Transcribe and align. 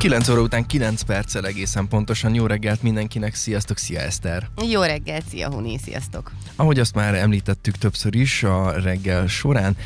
9 0.00 0.28
óra 0.28 0.40
után 0.40 0.66
9 0.66 1.02
perccel 1.02 1.46
egészen 1.46 1.88
pontosan. 1.88 2.34
Jó 2.34 2.46
reggelt 2.46 2.82
mindenkinek, 2.82 3.34
sziasztok, 3.34 3.78
szia 3.78 4.00
Eszter! 4.00 4.48
Jó 4.70 4.82
reggelt, 4.82 5.24
szia 5.28 5.52
Huni, 5.52 5.78
sziasztok! 5.78 6.32
Ahogy 6.56 6.78
azt 6.78 6.94
már 6.94 7.14
említettük 7.14 7.78
többször 7.78 8.14
is 8.14 8.42
a 8.42 8.70
reggel 8.70 9.26
során, 9.26 9.76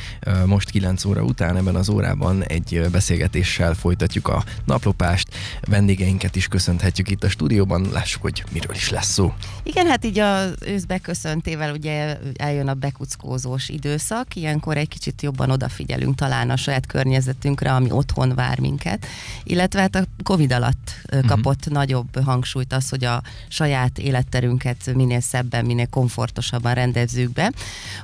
most 0.46 0.70
9 0.70 1.04
óra 1.04 1.22
után 1.22 1.56
ebben 1.56 1.74
az 1.74 1.88
órában 1.88 2.44
egy 2.44 2.86
beszélgetéssel 2.92 3.74
folytatjuk 3.74 4.28
a 4.28 4.44
naplopást. 4.64 5.28
Vendégeinket 5.60 6.36
is 6.36 6.48
köszönhetjük 6.48 7.10
itt 7.10 7.24
a 7.24 7.28
stúdióban, 7.28 7.88
lássuk, 7.92 8.22
hogy 8.22 8.44
miről 8.52 8.74
is 8.74 8.90
lesz 8.90 9.12
szó. 9.12 9.34
Igen, 9.62 9.86
hát 9.86 10.04
így 10.04 10.18
az 10.18 10.54
ősz 10.60 10.84
beköszöntével 10.84 11.72
ugye 11.72 12.18
eljön 12.36 12.68
a 12.68 12.74
bekuckózós 12.74 13.68
időszak, 13.68 14.36
ilyenkor 14.36 14.76
egy 14.76 14.88
kicsit 14.88 15.22
jobban 15.22 15.50
odafigyelünk 15.50 16.14
talán 16.14 16.50
a 16.50 16.56
saját 16.56 16.86
környezetünkre, 16.86 17.72
ami 17.72 17.90
otthon 17.90 18.34
vár 18.34 18.58
minket, 18.58 19.06
illetve 19.44 19.80
hát 19.80 19.94
a 19.94 20.02
Covid 20.22 20.52
alatt 20.52 20.90
kapott 21.26 21.58
uh-huh. 21.58 21.74
nagyobb 21.74 22.22
hangsúlyt 22.24 22.72
az, 22.72 22.88
hogy 22.88 23.04
a 23.04 23.22
saját 23.48 23.98
életterünket 23.98 24.94
minél 24.94 25.20
szebben, 25.20 25.64
minél 25.64 25.86
komfortosabban 25.86 26.74
rendezzük 26.74 27.32
be. 27.32 27.52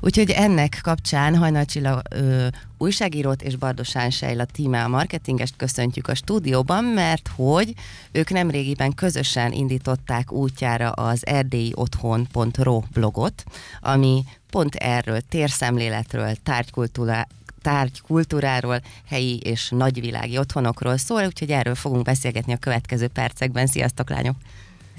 Úgyhogy 0.00 0.30
ennek 0.30 0.78
kapcsán 0.82 1.36
Hajnal 1.36 1.64
Csilla 1.64 2.02
ö, 2.10 2.46
újságírót 2.78 3.42
és 3.42 3.56
Bardosán 3.56 4.10
Sejla 4.10 4.46
a 4.72 4.88
marketingest 4.88 5.56
köszöntjük 5.56 6.08
a 6.08 6.14
stúdióban, 6.14 6.84
mert 6.84 7.30
hogy 7.36 7.74
ők 8.12 8.30
nemrégiben 8.30 8.94
közösen 8.94 9.52
indították 9.52 10.32
útjára 10.32 10.90
az 10.90 11.26
erdélyotthon.ro 11.26 12.82
blogot, 12.92 13.44
ami 13.80 14.24
pont 14.50 14.74
erről, 14.74 15.20
térszemléletről, 15.20 16.34
tárgykultúrá, 16.42 17.26
tárgy 17.62 18.00
kultúráról, 18.00 18.80
helyi 19.06 19.38
és 19.38 19.68
nagyvilági 19.70 20.38
otthonokról 20.38 20.96
szól, 20.96 21.24
úgyhogy 21.24 21.50
erről 21.50 21.74
fogunk 21.74 22.04
beszélgetni 22.04 22.52
a 22.52 22.56
következő 22.56 23.08
percekben. 23.08 23.66
Sziasztok, 23.66 24.10
lányok! 24.10 24.36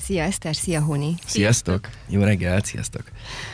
Szia 0.04 0.24
Eszter, 0.24 0.56
szia 0.56 0.82
Honi! 0.82 1.16
Sziasztok! 1.26 1.90
Jó 2.08 2.22
reggelt, 2.22 2.66
sziasztok! 2.66 3.04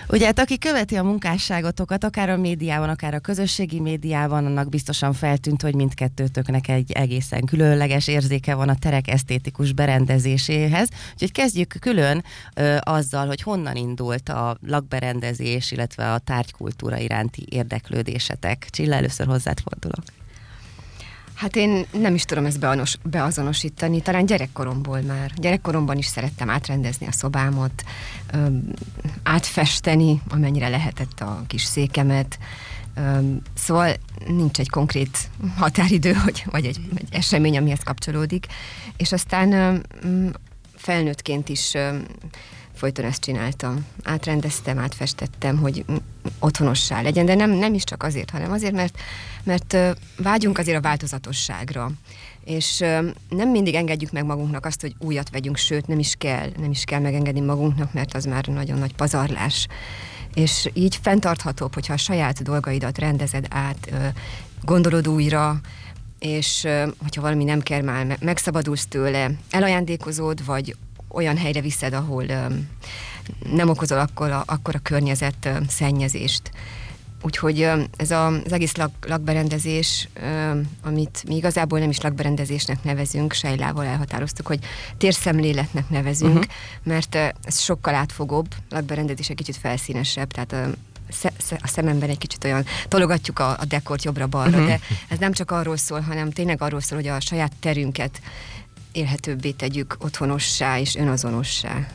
Ugye 0.08 0.26
hát 0.26 0.40
aki 0.40 0.58
követi 0.58 0.96
a 0.96 1.04
munkásságotokat, 1.04 2.04
akár 2.04 2.30
a 2.30 2.38
médiában, 2.38 2.90
akár 2.90 3.14
a 3.14 3.20
közösségi 3.20 3.80
médiában, 3.80 4.46
annak 4.46 4.70
biztosan 4.70 5.14
feltűnt, 5.14 5.62
hogy 5.62 5.76
mindkettőtöknek 5.76 6.68
egy 6.68 6.92
egészen 6.92 7.46
különleges 7.46 8.08
érzéke 8.08 8.56
van 8.56 8.70
a 8.70 8.76
terek 8.76 9.08
esztétikus 9.08 9.74
berendezéséhez. 9.74 10.90
Úgyhogy 11.14 11.32
kezdjük 11.32 11.76
külön 11.80 12.24
ö, 12.56 12.78
azzal, 12.80 13.28
hogy 13.28 13.42
honnan 13.42 13.76
indult 13.76 14.30
a 14.30 14.58
lakberendezés, 14.62 15.72
illetve 15.72 16.14
a 16.14 16.18
tárgykultúra 16.18 16.98
iránti 16.98 17.46
érdeklődésetek. 17.50 18.68
Csilla, 18.70 18.96
először 18.96 19.26
hozzád 19.26 19.60
fordulok. 19.60 20.04
Hát 21.38 21.56
én 21.56 21.86
nem 21.92 22.14
is 22.14 22.24
tudom 22.24 22.46
ezt 22.46 22.60
beanos, 22.60 22.98
beazonosítani, 23.04 24.02
talán 24.02 24.26
gyerekkoromból 24.26 25.02
már. 25.02 25.32
Gyerekkoromban 25.36 25.98
is 25.98 26.06
szerettem 26.06 26.50
átrendezni 26.50 27.08
a 27.08 27.12
szobámot, 27.12 27.84
öm, 28.34 28.64
átfesteni, 29.24 30.22
amennyire 30.30 30.68
lehetett 30.68 31.20
a 31.20 31.44
kis 31.48 31.64
székemet. 31.64 32.40
Öm, 32.96 33.42
szóval 33.54 33.94
nincs 34.28 34.60
egy 34.60 34.70
konkrét 34.70 35.18
határidő, 35.58 36.14
hogy, 36.14 36.44
vagy 36.46 36.66
egy, 36.66 36.80
egy 36.96 37.08
esemény, 37.12 37.58
amihez 37.58 37.84
kapcsolódik. 37.84 38.46
És 38.98 39.12
aztán 39.12 39.54
öm, 40.04 40.32
felnőttként 40.76 41.50
is 41.50 41.74
öm, 41.74 42.06
folyton 42.78 43.06
ezt 43.06 43.22
csináltam. 43.22 43.86
Átrendeztem, 44.04 44.80
átfestettem, 44.80 45.58
hogy 45.58 45.86
otthonossá 46.40 47.02
legyen, 47.02 47.26
de 47.26 47.36
nem, 47.36 47.50
nem 47.50 47.74
is 47.74 47.84
csak 47.84 48.04
azért, 48.04 48.30
hanem 48.30 48.52
azért, 48.52 48.74
mert, 48.74 48.98
mert 49.44 49.78
vágyunk 50.18 50.58
azért 50.58 50.78
a 50.78 50.82
változatosságra. 50.82 51.92
És 52.44 52.78
nem 53.30 53.50
mindig 53.52 53.76
engedjük 53.76 54.12
meg 54.12 54.26
magunknak 54.26 54.66
azt, 54.66 54.82
hogy 54.82 54.96
újat 55.00 55.30
vegyünk, 55.30 55.58
sőt, 55.58 55.88
nem 55.88 56.00
is 56.00 56.16
kell, 56.18 56.50
nem 56.58 56.72
is 56.72 56.84
kell 56.84 57.00
megengedni 57.00 57.40
magunknak, 57.42 57.94
mert 57.94 58.14
az 58.14 58.26
már 58.26 58.48
nagyon 58.48 58.78
nagy 58.78 58.96
pazarlás. 58.96 59.68
És 60.34 60.70
így 60.74 61.00
fenntarthatóbb, 61.02 61.74
hogyha 61.74 61.94
a 61.94 61.98
saját 61.98 62.44
dolgaidat 62.44 62.98
rendezed 62.98 63.46
át, 63.50 63.92
gondolod 64.62 65.08
újra, 65.08 65.60
és 66.20 66.68
hogyha 67.02 67.22
valami 67.22 67.44
nem 67.44 67.62
kell 67.62 67.82
már, 67.82 68.18
megszabadulsz 68.22 68.86
tőle, 68.86 69.32
elajándékozód, 69.50 70.46
vagy 70.46 70.76
olyan 71.18 71.38
helyre 71.38 71.62
viszed, 71.62 71.94
ahol 71.94 72.26
nem 73.52 73.70
okozol 73.70 74.00
akkor 74.00 74.32
a, 74.32 74.44
akkor 74.46 74.76
a 74.76 74.80
környezet 74.80 75.50
szennyezést. 75.68 76.52
Úgyhogy 77.22 77.70
ez 77.98 78.12
a, 78.12 78.28
az 78.28 78.52
egész 78.52 78.76
lak, 78.76 78.92
lakberendezés, 79.08 80.10
amit 80.84 81.24
mi 81.28 81.36
igazából 81.36 81.80
nem 81.80 81.90
is 81.90 82.02
lakberendezésnek 82.02 82.84
nevezünk, 82.84 83.34
Sejlával 83.34 83.86
elhatároztuk, 83.86 84.48
hogy 84.48 84.60
térszemléletnek 84.98 85.90
nevezünk, 85.90 86.36
uh-huh. 86.36 86.52
mert 86.84 87.16
ez 87.44 87.60
sokkal 87.60 87.94
átfogóbb, 87.94 88.48
lakberendezés 88.70 89.30
egy 89.30 89.36
kicsit 89.36 89.56
felszínesebb, 89.56 90.32
tehát 90.32 90.54
a, 90.54 91.68
szememben 91.68 92.10
egy 92.10 92.18
kicsit 92.18 92.44
olyan 92.44 92.66
tologatjuk 92.88 93.40
a, 93.40 93.50
a 93.50 93.66
dekort 93.66 94.04
jobbra-balra, 94.04 94.50
uh-huh. 94.50 94.68
de 94.68 94.80
ez 95.08 95.18
nem 95.18 95.32
csak 95.32 95.52
arról 95.52 95.78
szól, 95.78 96.00
hanem 96.00 96.32
tényleg 96.32 96.62
arról 96.62 96.82
szól, 96.82 96.98
hogy 96.98 97.08
a 97.08 97.20
saját 97.20 97.52
terünket 97.60 98.22
élhetőbbé 98.98 99.52
tegyük 99.52 99.96
otthonossá 100.00 100.80
és 100.80 100.96
önazonossá. 100.96 101.88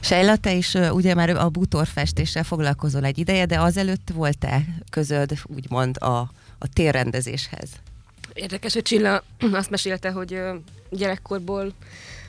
Sejla, 0.00 0.36
te 0.36 0.52
is 0.52 0.74
ugye 0.74 1.14
már 1.14 1.30
a 1.30 1.48
bútorfestéssel 1.48 2.44
foglalkozol 2.44 3.04
egy 3.04 3.18
ideje, 3.18 3.46
de 3.46 3.60
azelőtt 3.60 4.08
volt-e 4.14 4.64
közöd 4.90 5.38
úgymond 5.44 5.96
a, 6.02 6.18
a 6.58 6.68
térrendezéshez? 6.72 7.68
Érdekes, 8.32 8.72
hogy 8.72 8.82
Csilla 8.82 9.24
azt 9.52 9.70
mesélte, 9.70 10.10
hogy 10.10 10.40
gyerekkorból 10.90 11.72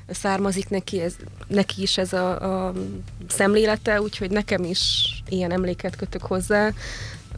származik 0.10 0.70
neki, 0.70 1.02
ez, 1.02 1.16
neki 1.48 1.82
is 1.82 1.98
ez 1.98 2.14
a, 2.14 2.68
a 2.68 2.74
szemlélete, 3.28 4.02
úgyhogy 4.02 4.32
nekem 4.32 4.64
is 4.64 5.14
ilyen 5.30 5.52
emléket 5.52 5.96
kötök 5.96 6.22
hozzá. 6.22 6.72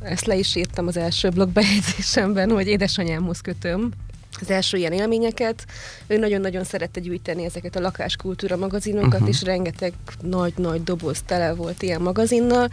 Ezt 0.01 0.25
le 0.25 0.35
is 0.35 0.55
írtam 0.55 0.87
az 0.87 0.97
első 0.97 1.29
blogbejegyzésemben, 1.29 2.49
hogy 2.49 2.67
édesanyámhoz 2.67 3.41
kötöm, 3.41 3.91
az 4.39 4.49
első 4.49 4.77
ilyen 4.77 4.91
élményeket. 4.91 5.65
Ő 6.07 6.17
nagyon-nagyon 6.17 6.63
szerette 6.63 6.99
gyűjteni 6.99 7.45
ezeket 7.45 7.75
a 7.75 7.79
lakáskultúra 7.79 8.55
magazinokat, 8.55 9.13
uh-huh. 9.13 9.27
és 9.27 9.43
rengeteg 9.43 9.93
nagy-nagy 10.21 10.83
doboz 10.83 11.21
tele 11.25 11.53
volt 11.53 11.81
ilyen 11.81 12.01
magazinnal, 12.01 12.69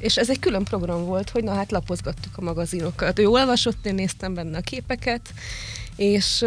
és 0.00 0.16
ez 0.16 0.30
egy 0.30 0.38
külön 0.38 0.64
program 0.64 1.04
volt, 1.04 1.30
hogy 1.30 1.44
na 1.44 1.54
hát 1.54 1.70
lapozgattuk 1.70 2.36
a 2.36 2.42
magazinokat. 2.42 3.18
Ő 3.18 3.26
olvasott, 3.26 3.86
én 3.86 3.94
néztem 3.94 4.34
benne 4.34 4.56
a 4.56 4.60
képeket, 4.60 5.20
és 5.96 6.44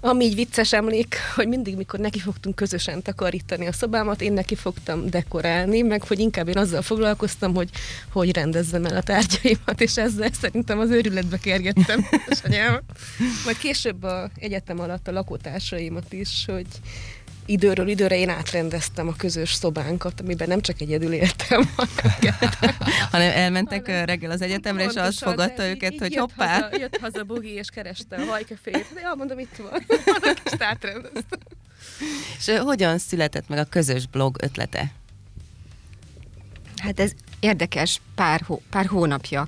ami 0.00 0.24
így 0.24 0.34
vicces 0.34 0.72
emlék, 0.72 1.16
hogy 1.34 1.48
mindig, 1.48 1.76
mikor 1.76 2.00
neki 2.00 2.18
fogtunk 2.18 2.54
közösen 2.54 3.02
takarítani 3.02 3.66
a 3.66 3.72
szobámat, 3.72 4.20
én 4.20 4.32
neki 4.32 4.54
fogtam 4.54 5.10
dekorálni, 5.10 5.82
meg 5.82 6.02
hogy 6.02 6.18
inkább 6.18 6.48
én 6.48 6.58
azzal 6.58 6.82
foglalkoztam, 6.82 7.54
hogy 7.54 7.70
hogy 8.12 8.34
rendezzem 8.34 8.84
el 8.84 8.96
a 8.96 9.02
tárgyaimat, 9.02 9.80
és 9.80 9.96
ezzel 9.96 10.30
szerintem 10.32 10.78
az 10.78 10.90
őrületbe 10.90 11.38
kergettem. 11.38 12.06
Majd 13.44 13.58
később 13.58 14.02
a 14.02 14.30
egyetem 14.38 14.80
alatt 14.80 15.08
a 15.08 15.12
lakótársaimat 15.12 16.12
is, 16.12 16.44
hogy 16.46 16.66
időről 17.48 17.88
időre 17.88 18.16
én 18.16 18.28
átrendeztem 18.28 19.08
a 19.08 19.14
közös 19.16 19.52
szobánkat, 19.52 20.20
amiben 20.20 20.48
nem 20.48 20.60
csak 20.60 20.80
egyedül 20.80 21.12
éltem, 21.12 21.70
hanem 23.12 23.30
elmentek 23.34 23.86
reggel 24.04 24.30
az 24.30 24.42
egyetemre, 24.42 24.84
és 24.84 24.94
azt 24.94 25.18
fogadta 25.18 25.68
őket, 25.68 25.94
hogy 25.98 26.16
hoppá. 26.16 26.60
Haza, 26.60 26.78
jött 26.78 26.98
haza 27.00 27.24
Bugi, 27.24 27.52
és 27.52 27.68
kereste 27.68 28.16
a 28.16 28.24
hajkefét. 28.24 28.86
Ja, 29.02 29.14
mondom, 29.14 29.38
itt 29.38 29.56
van. 29.56 29.84
és 30.44 30.52
átrendeztem. 30.58 31.38
És 32.38 32.58
hogyan 32.58 32.98
született 32.98 33.48
meg 33.48 33.58
a 33.58 33.64
közös 33.64 34.06
blog 34.06 34.36
ötlete? 34.42 34.92
Hát 36.76 37.00
ez 37.00 37.12
érdekes, 37.40 38.00
pár, 38.14 38.40
hó, 38.46 38.62
pár 38.70 38.86
hónapja 38.86 39.46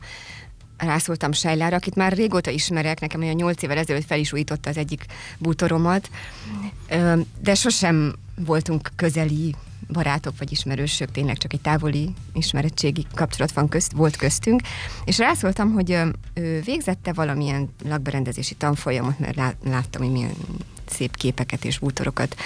rászóltam 0.81 1.33
Sejlára, 1.33 1.77
akit 1.77 1.95
már 1.95 2.13
régóta 2.13 2.51
ismerek, 2.51 3.01
nekem 3.01 3.21
olyan 3.21 3.35
nyolc 3.35 3.63
évvel 3.63 3.79
ezelőtt 3.79 4.07
fel 4.07 4.19
is 4.19 4.33
újította 4.33 4.71
az 4.71 4.77
egyik 4.77 5.05
bútoromat, 5.39 6.11
de 7.41 7.55
sosem 7.55 8.15
voltunk 8.44 8.91
közeli 8.97 9.55
barátok 9.93 10.38
vagy 10.38 10.53
ismerősök, 10.53 11.11
tényleg 11.11 11.38
csak 11.38 11.53
egy 11.53 11.61
távoli 11.61 12.15
ismerettségi 12.32 13.06
kapcsolat 13.15 13.53
van 13.53 13.69
közt, 13.69 13.93
volt 13.93 14.17
köztünk, 14.17 14.61
és 15.05 15.19
rászóltam, 15.19 15.73
hogy 15.73 15.99
ő 16.35 16.61
végzette 16.65 17.12
valamilyen 17.12 17.69
lakberendezési 17.85 18.55
tanfolyamot, 18.55 19.19
mert 19.19 19.37
láttam, 19.65 20.03
hogy 20.03 20.11
milyen 20.11 20.33
szép 20.91 21.17
képeket 21.17 21.65
és 21.65 21.79
bútorokat 21.79 22.37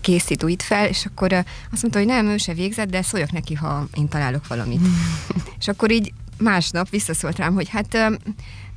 készít 0.00 0.42
újít 0.42 0.62
fel, 0.62 0.86
és 0.86 1.06
akkor 1.06 1.32
azt 1.72 1.82
mondta, 1.82 1.98
hogy 1.98 2.06
nem, 2.06 2.26
ő 2.26 2.36
se 2.36 2.54
végzett, 2.54 2.90
de 2.90 3.02
szóljak 3.02 3.32
neki, 3.32 3.54
ha 3.54 3.86
én 3.94 4.08
találok 4.08 4.46
valamit. 4.46 4.80
és 5.60 5.68
akkor 5.68 5.90
így 5.90 6.12
másnap 6.38 6.88
visszaszólt 6.88 7.38
rám, 7.38 7.54
hogy 7.54 7.68
hát 7.68 7.98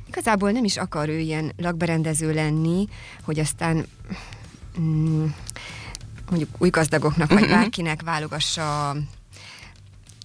igazából 0.08 0.50
nem 0.50 0.64
is 0.64 0.76
akar 0.76 1.08
ő 1.08 1.18
ilyen 1.18 1.52
lakberendező 1.56 2.32
lenni, 2.32 2.88
hogy 3.22 3.38
aztán 3.38 3.86
mm, 4.80 5.26
mondjuk 6.30 6.50
új 6.58 6.68
gazdagoknak, 6.70 7.32
vagy 7.32 7.48
bárkinek 7.48 8.02
válogassa 8.02 8.96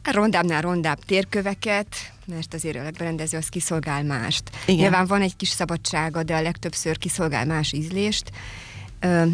rondábbnál 0.04 0.62
rondább 0.62 1.00
térköveket, 1.06 1.96
mert 2.26 2.54
azért 2.54 2.78
a 2.78 2.84
legberendező 2.84 3.38
az 3.38 3.48
kiszolgál 3.48 4.04
mást. 4.04 4.50
Igen. 4.66 4.80
Nyilván 4.80 5.06
van 5.06 5.22
egy 5.22 5.36
kis 5.36 5.50
szabadsága, 5.50 6.24
de 6.24 6.36
a 6.36 6.42
legtöbbször 6.42 6.98
kiszolgál 6.98 7.46
más 7.46 7.72
ízlést, 7.72 8.32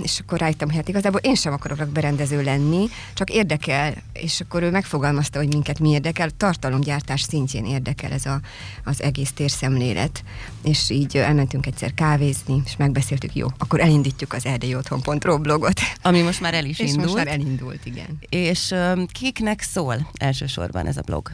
és 0.03 0.19
akkor 0.19 0.39
rájöttem, 0.39 0.67
hogy 0.67 0.77
hát 0.77 0.87
igazából 0.87 1.19
én 1.19 1.35
sem 1.35 1.53
akarok 1.53 1.87
berendező 1.87 2.43
lenni, 2.43 2.87
csak 3.13 3.29
érdekel, 3.29 3.93
és 4.13 4.41
akkor 4.41 4.63
ő 4.63 4.69
megfogalmazta, 4.69 5.39
hogy 5.39 5.47
minket 5.47 5.79
mi 5.79 5.89
érdekel, 5.89 6.29
tartalomgyártás 6.37 7.21
szintjén 7.21 7.65
érdekel 7.65 8.11
ez 8.11 8.25
a, 8.25 8.39
az 8.83 9.01
egész 9.01 9.31
térszemlélet. 9.31 10.23
És 10.63 10.89
így 10.89 11.17
elmentünk 11.17 11.65
egyszer 11.65 11.93
kávézni, 11.93 12.61
és 12.65 12.75
megbeszéltük, 12.75 13.35
jó, 13.35 13.47
akkor 13.57 13.79
elindítjuk 13.79 14.33
az 14.33 14.45
erdélyotthon.ro 14.45 15.39
blogot. 15.39 15.79
Ami 16.01 16.21
most 16.21 16.41
már 16.41 16.53
el 16.53 16.65
is 16.65 16.79
és 16.79 16.89
indult. 16.89 17.03
most 17.03 17.15
már 17.15 17.27
elindult, 17.27 17.85
igen. 17.85 18.17
És 18.29 18.75
kiknek 19.11 19.61
szól 19.61 20.09
elsősorban 20.17 20.87
ez 20.87 20.97
a 20.97 21.01
blog? 21.01 21.31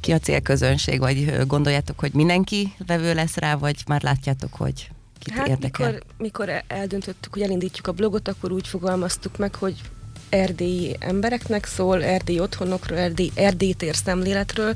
Ki 0.00 0.12
a 0.12 0.18
célközönség, 0.18 0.98
vagy 0.98 1.46
gondoljátok, 1.46 1.98
hogy 1.98 2.12
mindenki 2.12 2.72
vevő 2.86 3.14
lesz 3.14 3.36
rá, 3.36 3.54
vagy 3.54 3.76
már 3.86 4.02
látjátok, 4.02 4.54
hogy 4.54 4.90
kit 5.22 5.34
Hát 5.34 5.48
érdekel? 5.48 5.86
mikor, 5.90 6.02
mikor 6.18 6.48
e- 6.48 6.64
eldöntöttük, 6.68 7.32
hogy 7.32 7.42
elindítjuk 7.42 7.86
a 7.86 7.92
blogot, 7.92 8.28
akkor 8.28 8.52
úgy 8.52 8.66
fogalmaztuk 8.66 9.38
meg, 9.38 9.54
hogy 9.54 9.80
erdélyi 10.28 10.96
embereknek 10.98 11.66
szól, 11.66 12.04
erdélyi 12.04 12.40
otthonokról, 12.40 12.98
erdély, 12.98 13.30
erdélytér 13.34 13.94
szemléletről, 13.94 14.74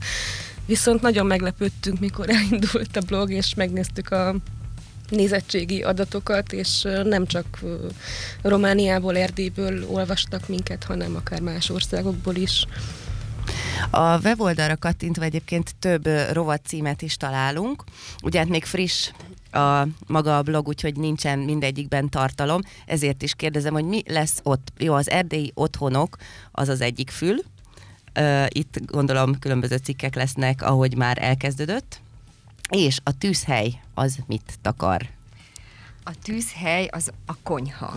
viszont 0.66 1.00
nagyon 1.00 1.26
meglepődtünk, 1.26 2.00
mikor 2.00 2.30
elindult 2.36 2.96
a 2.96 3.00
blog, 3.00 3.30
és 3.30 3.54
megnéztük 3.54 4.10
a 4.10 4.34
nézettségi 5.08 5.82
adatokat, 5.82 6.52
és 6.52 6.82
nem 7.04 7.26
csak 7.26 7.46
Romániából, 8.42 9.16
Erdélyből 9.16 9.84
olvastak 9.88 10.48
minket, 10.48 10.84
hanem 10.84 11.16
akár 11.16 11.40
más 11.40 11.70
országokból 11.70 12.34
is. 12.34 12.66
A 13.90 14.18
weboldalra 14.18 14.76
kattintva 14.76 15.24
egyébként 15.24 15.74
több 15.78 16.08
rovat 16.32 16.66
címet 16.66 17.02
is 17.02 17.16
találunk. 17.16 17.84
Ugye 18.22 18.38
hát 18.38 18.48
még 18.48 18.64
friss 18.64 19.10
a 19.52 19.86
maga 20.06 20.36
a 20.36 20.42
blog, 20.42 20.68
úgyhogy 20.68 20.96
nincsen 20.96 21.38
mindegyikben 21.38 22.08
tartalom, 22.08 22.60
ezért 22.86 23.22
is 23.22 23.34
kérdezem, 23.34 23.72
hogy 23.72 23.84
mi 23.84 24.02
lesz 24.06 24.40
ott. 24.42 24.72
Jó, 24.78 24.94
az 24.94 25.10
erdélyi 25.10 25.52
otthonok 25.54 26.16
az 26.52 26.68
az 26.68 26.80
egyik 26.80 27.10
fül. 27.10 27.36
Itt 28.48 28.78
gondolom 28.84 29.38
különböző 29.38 29.76
cikkek 29.76 30.14
lesznek, 30.14 30.62
ahogy 30.62 30.96
már 30.96 31.18
elkezdődött. 31.22 32.00
És 32.70 32.98
a 33.02 33.18
tűzhely 33.18 33.80
az 33.94 34.18
mit 34.26 34.58
takar? 34.62 35.06
A 36.04 36.10
tűzhely 36.22 36.88
az 36.90 37.10
a 37.26 37.34
konyha. 37.42 37.94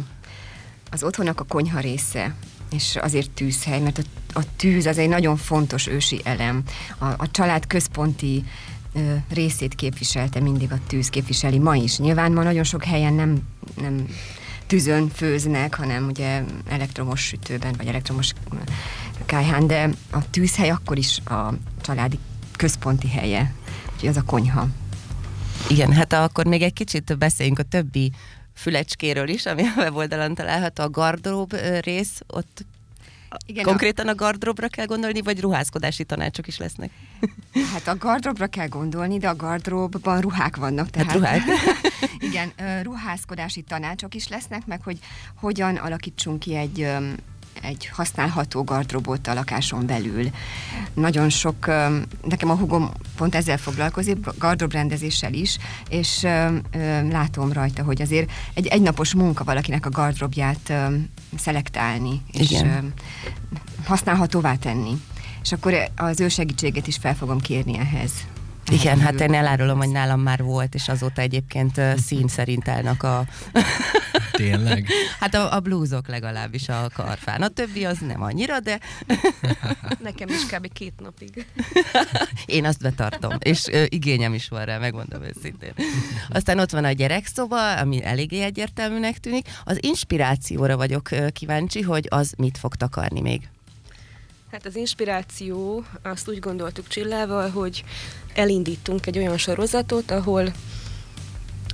Az 0.92 1.04
otthonnak 1.04 1.40
a 1.40 1.44
konyha 1.44 1.80
része 1.80 2.36
és 2.72 2.96
azért 2.96 3.32
tűzhely, 3.32 3.80
mert 3.80 3.98
a, 3.98 4.40
a 4.40 4.44
tűz 4.56 4.86
az 4.86 4.98
egy 4.98 5.10
nagyon 5.10 5.38
fontos 5.38 5.88
ősi 5.88 6.22
elem. 6.24 6.64
A, 6.98 7.06
a 7.06 7.32
család 7.32 7.68
központi 7.68 8.44
ö, 8.94 9.14
részét 9.30 9.76
képviselte 9.76 10.40
mindig 10.40 10.72
a 10.72 10.80
tűz 10.88 11.10
képviseli 11.10 11.60
ma 11.60 11.76
is. 11.76 11.98
Nyilván 11.98 12.32
ma 12.32 12.44
nagyon 12.44 12.64
sok 12.64 12.84
helyen 12.84 13.14
nem, 13.14 13.42
nem 13.82 14.08
tűzön 14.68 15.10
főznek, 15.10 15.74
hanem 15.76 16.08
ugye 16.08 16.44
elektromos 16.68 17.22
sütőben, 17.22 17.74
vagy 17.78 17.88
elektromos 17.88 18.34
kájhán, 19.26 19.68
de 19.68 19.90
a 20.12 20.30
tűzhely 20.30 20.70
akkor 20.70 20.98
is 20.98 21.20
a 21.26 21.54
családi 21.82 22.20
központi 22.56 23.10
helye. 23.10 23.54
Úgyhogy 23.94 24.10
az 24.10 24.18
a 24.18 24.24
konyha. 24.24 24.68
Igen, 25.70 25.94
hát 25.94 26.14
akkor 26.14 26.46
még 26.46 26.62
egy 26.62 26.74
kicsit 26.74 27.18
beszéljünk 27.18 27.60
a 27.60 27.64
többi 27.64 28.12
fülecskéről 28.60 29.28
is, 29.28 29.46
ami 29.46 29.62
a 29.62 29.74
weboldalon 29.76 30.36
található. 30.36 30.84
A 30.84 30.90
gardrób 30.90 31.56
rész, 31.82 32.22
ott 32.28 32.66
Igen, 33.46 33.64
konkrétan 33.64 34.08
a 34.08 34.16
gardróbra 34.16 34.68
kell 34.68 34.86
gondolni, 34.86 35.22
vagy 35.22 35.42
ruházkodási 35.42 36.04
tanácsok 36.04 36.48
is 36.48 36.58
lesznek? 36.58 36.92
Hát 37.74 37.88
a 37.88 37.98
gardróbra 37.98 38.48
kell 38.48 38.68
gondolni, 38.68 39.18
de 39.18 39.30
a 39.30 39.36
gardróbban 39.36 40.22
ruhák 40.22 40.56
vannak. 40.56 40.90
Tehát, 40.90 41.14
ruhák. 41.14 41.42
igen, 42.30 42.52
ruházkodási 42.84 43.62
tanácsok 43.62 44.16
is 44.16 44.28
lesznek, 44.28 44.66
meg 44.66 44.82
hogy 44.84 45.00
hogyan 45.36 45.76
alakítsunk 45.76 46.40
ki 46.40 46.56
egy 46.56 46.88
egy 47.62 47.88
használható 47.88 48.64
gardróbot 48.64 49.28
a 49.28 49.34
lakáson 49.34 49.86
belül. 49.86 50.30
Nagyon 50.94 51.30
sok, 51.30 51.66
nekem 52.24 52.50
a 52.50 52.56
hugom 52.56 52.92
pont 53.16 53.36
ezzel 53.36 53.58
foglalkozik, 53.58 54.18
gardróbrendezéssel 54.38 55.34
is, 55.34 55.58
és 55.90 56.22
látom 57.10 57.52
rajta, 57.52 57.84
hogy 57.84 58.02
azért 58.02 58.32
egy 58.54 58.68
egynapos 58.68 59.14
munka 59.14 59.44
valakinek 59.44 59.86
a 59.86 59.90
gardróbját 59.90 60.70
öm, 60.70 61.10
szelektálni, 61.38 62.22
és 62.32 62.52
Igen. 62.52 62.94
használhatóvá 63.86 64.56
tenni. 64.56 65.02
És 65.42 65.52
akkor 65.52 65.74
az 65.96 66.20
ő 66.20 66.28
segítséget 66.28 66.88
is 66.88 66.98
fel 66.98 67.16
fogom 67.16 67.40
kérni 67.40 67.78
ehhez. 67.78 68.12
Igen, 68.72 69.00
hát 69.00 69.20
én 69.20 69.34
elárulom, 69.34 69.78
hogy 69.78 69.90
nálam 69.90 70.22
már 70.22 70.44
volt, 70.44 70.76
és 70.76 70.88
azóta 70.88 71.22
egyébként 71.22 71.82
szín 72.06 72.28
szerint 72.28 72.68
állnak 72.68 73.04
a... 73.04 73.26
Tényleg? 74.40 74.88
Hát 75.20 75.34
a, 75.34 75.56
a 75.56 75.60
blúzok 75.60 76.08
legalábbis 76.08 76.70
a 76.70 76.90
karfán. 76.94 77.42
A 77.42 77.48
többi 77.48 77.86
az 77.86 77.98
nem 77.98 78.22
annyira, 78.22 78.60
de 78.60 78.80
Nekem 80.00 80.28
is 80.30 80.46
kb. 80.46 80.74
két 80.74 80.94
napig. 81.00 81.46
én 82.46 82.66
azt 82.66 82.82
betartom, 82.82 83.36
és 83.40 83.68
ö, 83.68 83.84
igényem 83.88 84.34
is 84.34 84.48
van 84.48 84.66
rá, 84.66 84.78
megmondom 84.78 85.24
őszintén. 85.24 85.74
Aztán 86.30 86.60
ott 86.60 86.72
van 86.72 86.86
a 86.86 86.92
gyerekszoba, 86.92 87.78
ami 87.78 88.04
eléggé 88.04 88.44
egyértelműnek 88.44 89.18
tűnik. 89.18 89.48
Az 89.64 89.78
inspirációra 89.84 90.78
vagyok 90.78 91.10
kíváncsi, 91.34 91.82
hogy 91.82 92.06
az 92.10 92.34
mit 92.38 92.58
fog 92.58 92.76
takarni 92.76 93.22
még. 93.22 93.50
Hát 94.52 94.66
az 94.66 94.76
inspiráció, 94.76 95.84
azt 96.04 96.30
úgy 96.30 96.40
gondoltuk 96.40 96.88
Csillával, 96.88 97.50
hogy 97.50 97.84
elindítunk 98.34 99.06
egy 99.06 99.18
olyan 99.18 99.38
sorozatot, 99.38 100.12
ahol 100.12 100.54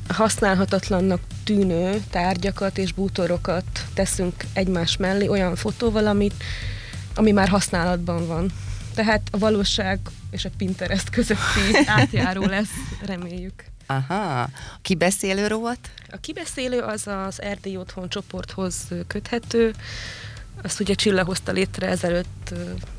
használhatatlannak 0.08 1.22
tűnő 1.44 2.04
tárgyakat 2.10 2.78
és 2.78 2.94
bútorokat 2.94 3.66
teszünk 3.94 4.46
egymás 4.54 4.98
mellé 4.98 5.28
olyan 5.28 5.56
fotóval, 5.56 6.08
amit, 6.08 6.44
ami 7.16 7.32
már 7.32 7.48
használatban 7.48 8.28
van. 8.28 8.52
Tehát 8.96 9.22
a 9.32 9.38
valóság 9.38 10.00
és 10.32 10.46
a 10.46 10.50
Pinterest 10.58 11.10
közötti 11.10 11.76
átjáró 11.86 12.46
lesz, 12.46 12.74
reméljük. 13.06 13.64
Aha, 13.86 14.50
kibeszélő 14.82 15.48
rovat? 15.48 15.80
A 16.10 16.18
kibeszélő 16.18 16.80
az 16.80 17.08
az 17.08 17.42
Erdély 17.42 17.78
Otthon 17.78 18.10
csoporthoz 18.10 18.76
köthető, 19.08 19.74
azt 20.64 20.80
ugye 20.80 20.94
Csilla 20.94 21.24
hozta 21.24 21.52
létre 21.52 21.88
ezelőtt 21.88 22.54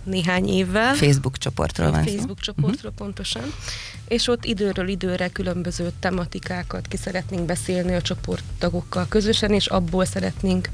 néhány 0.04 0.48
évvel. 0.48 0.94
Facebook 0.94 1.38
csoportról 1.38 1.90
van 1.90 1.98
szó. 1.98 2.04
Mhm. 2.04 2.10
Facebook 2.10 2.40
csoportról 2.40 2.92
uh-huh. 2.92 2.94
pontosan. 2.94 3.42
És 4.08 4.28
ott 4.28 4.44
időről 4.44 4.88
időre 4.88 5.28
különböző 5.28 5.92
tematikákat 6.00 6.88
ki 6.88 6.96
szeretnénk 6.96 7.46
beszélni 7.46 7.94
a 7.94 8.02
csoporttagokkal 8.02 9.06
közösen, 9.08 9.52
és 9.52 9.66
abból 9.66 10.04
szeretnénk 10.04 10.68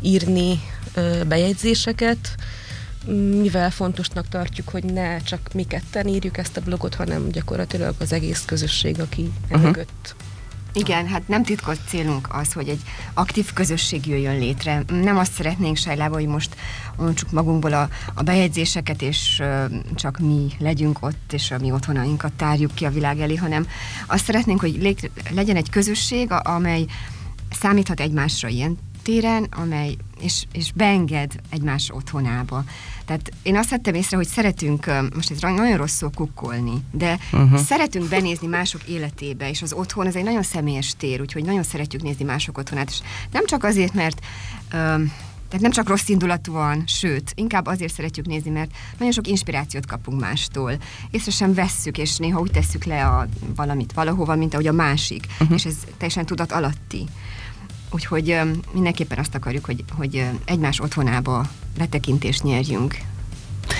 írni 0.00 0.60
ö, 0.94 1.24
bejegyzéseket, 1.26 2.34
mivel 3.40 3.70
fontosnak 3.70 4.28
tartjuk, 4.28 4.68
hogy 4.68 4.84
ne 4.84 5.22
csak 5.22 5.52
mi 5.54 5.62
ketten 5.62 6.06
írjuk 6.06 6.38
ezt 6.38 6.56
a 6.56 6.60
blogot, 6.60 6.94
hanem 6.94 7.28
gyakorlatilag 7.28 7.94
az 7.98 8.12
egész 8.12 8.44
közösség, 8.44 9.00
aki 9.00 9.32
uh-huh. 9.42 9.62
mögött 9.62 10.14
Igen, 10.74 11.06
hát 11.06 11.28
nem 11.28 11.42
titkos 11.42 11.76
célunk 11.86 12.28
az, 12.30 12.52
hogy 12.52 12.68
egy 12.68 12.80
aktív 13.14 13.52
közösség 13.52 14.06
jöjjön 14.06 14.38
létre. 14.38 14.82
Nem 14.86 15.18
azt 15.18 15.32
szeretnénk 15.32 15.76
Sajlába, 15.76 16.14
hogy 16.14 16.26
most 16.26 16.56
ontsuk 16.96 17.30
magunkból 17.30 17.72
a, 17.72 17.88
a 18.14 18.22
bejegyzéseket, 18.22 19.02
és 19.02 19.38
ö, 19.40 19.64
csak 19.94 20.18
mi 20.18 20.46
legyünk 20.58 21.02
ott, 21.02 21.32
és 21.32 21.50
a 21.50 21.58
mi 21.58 21.72
otthonainkat 21.72 22.32
tárjuk 22.32 22.74
ki 22.74 22.84
a 22.84 22.90
világ 22.90 23.20
elé, 23.20 23.36
hanem 23.36 23.66
azt 24.06 24.24
szeretnénk, 24.24 24.60
hogy 24.60 24.76
lé, 24.80 24.94
legyen 25.30 25.56
egy 25.56 25.70
közösség, 25.70 26.30
amely 26.30 26.84
számíthat 27.50 28.00
egymásra 28.00 28.48
ilyen 28.48 28.78
téren, 29.02 29.46
amely, 29.50 29.96
és, 30.20 30.44
és 30.52 30.72
beenged 30.72 31.32
egymás 31.50 31.90
otthonába. 31.90 32.64
Tehát 33.04 33.30
én 33.42 33.56
azt 33.56 33.70
vettem 33.70 33.94
észre, 33.94 34.16
hogy 34.16 34.26
szeretünk, 34.26 34.90
most 35.14 35.30
ez 35.30 35.40
nagyon 35.40 35.76
rossz 35.76 35.96
szó 35.96 36.10
kukkolni, 36.14 36.84
de 36.90 37.18
uh-huh. 37.32 37.58
szeretünk 37.58 38.08
benézni 38.08 38.46
mások 38.46 38.82
életébe, 38.88 39.48
és 39.48 39.62
az 39.62 39.72
otthon 39.72 40.06
ez 40.06 40.16
egy 40.16 40.24
nagyon 40.24 40.42
személyes 40.42 40.94
tér, 40.96 41.20
úgyhogy 41.20 41.44
nagyon 41.44 41.62
szeretjük 41.62 42.02
nézni 42.02 42.24
mások 42.24 42.58
otthonát, 42.58 42.90
és 42.90 43.00
nem 43.30 43.46
csak 43.46 43.64
azért, 43.64 43.94
mert 43.94 44.20
ö, 44.72 45.02
tehát 45.52 45.66
nem 45.66 45.70
csak 45.70 45.88
rossz 45.88 46.08
indulatúan, 46.08 46.82
sőt, 46.86 47.32
inkább 47.34 47.66
azért 47.66 47.92
szeretjük 47.92 48.26
nézni, 48.26 48.50
mert 48.50 48.70
nagyon 48.98 49.12
sok 49.12 49.26
inspirációt 49.26 49.86
kapunk 49.86 50.20
mástól. 50.20 50.72
Észre 51.10 51.30
sem 51.30 51.54
vesszük, 51.54 51.98
és 51.98 52.16
néha 52.16 52.40
úgy 52.40 52.50
tesszük 52.50 52.84
le 52.84 53.06
a 53.06 53.26
valamit 53.56 53.92
valahova, 53.92 54.34
mint 54.34 54.52
ahogy 54.52 54.66
a 54.66 54.72
másik, 54.72 55.26
uh-huh. 55.40 55.56
és 55.56 55.64
ez 55.64 55.74
teljesen 55.96 56.26
tudat 56.26 56.52
alatti. 56.52 57.06
Úgyhogy 57.92 58.38
mindenképpen 58.72 59.18
azt 59.18 59.34
akarjuk, 59.34 59.64
hogy, 59.64 59.84
hogy 59.96 60.26
egymás 60.44 60.80
otthonába 60.80 61.50
betekintést 61.78 62.42
nyerjünk. 62.42 62.96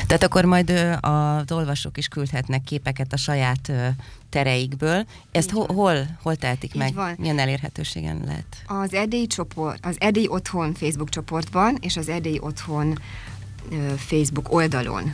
Tehát 0.07 0.23
akkor 0.23 0.45
majd 0.45 0.71
az 1.00 1.52
olvasók 1.52 1.99
is 1.99 2.09
küldhetnek 2.09 2.64
képeket 2.64 3.12
a 3.12 3.16
saját 3.16 3.73
tereikből. 4.31 5.07
Ezt 5.31 5.50
ho- 5.50 5.71
hol, 5.71 6.07
hol 6.23 6.37
tehetik 6.37 6.75
meg? 6.75 6.95
van. 6.95 7.14
Milyen 7.19 7.38
elérhetőségen 7.38 8.23
lehet? 8.25 8.62
Az 8.66 8.95
Erdélyi 8.95 9.26
csoport, 9.26 9.87
az 9.87 9.97
Erdélyi 9.99 10.28
Otthon 10.28 10.75
Facebook 10.75 11.09
csoportban 11.09 11.76
és 11.81 11.97
az 11.97 12.09
Erdélyi 12.09 12.38
Otthon 12.40 12.99
Facebook 13.97 14.52
oldalon. 14.52 15.12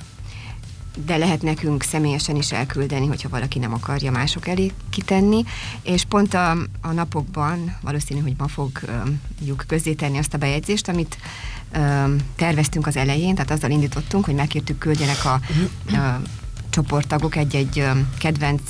De 1.07 1.17
lehet 1.17 1.43
nekünk 1.43 1.83
személyesen 1.83 2.37
is 2.37 2.53
elküldeni, 2.53 3.07
hogyha 3.07 3.29
valaki 3.29 3.59
nem 3.59 3.73
akarja 3.73 4.11
mások 4.11 4.49
elé 4.49 4.73
kitenni, 4.91 5.45
és 5.83 6.05
pont 6.05 6.35
a, 6.35 6.51
a 6.81 6.93
napokban 6.93 7.77
valószínű, 7.81 8.21
hogy 8.21 8.35
ma 8.39 8.49
fogjuk 8.49 9.65
közzétenni 9.67 10.19
azt 10.19 10.35
a 10.35 10.39
bejegyzést, 10.39 10.89
amit 10.89 11.19
terveztünk 12.37 12.87
az 12.87 12.97
elején, 12.97 13.35
tehát 13.35 13.51
azzal 13.51 13.71
indítottunk, 13.71 14.25
hogy 14.25 14.35
megkértük 14.35 14.79
küldjenek 14.79 15.25
a, 15.25 15.33
a 15.33 16.21
csoporttagok 16.71 17.37
egy-egy 17.37 17.85
kedvenc 18.19 18.63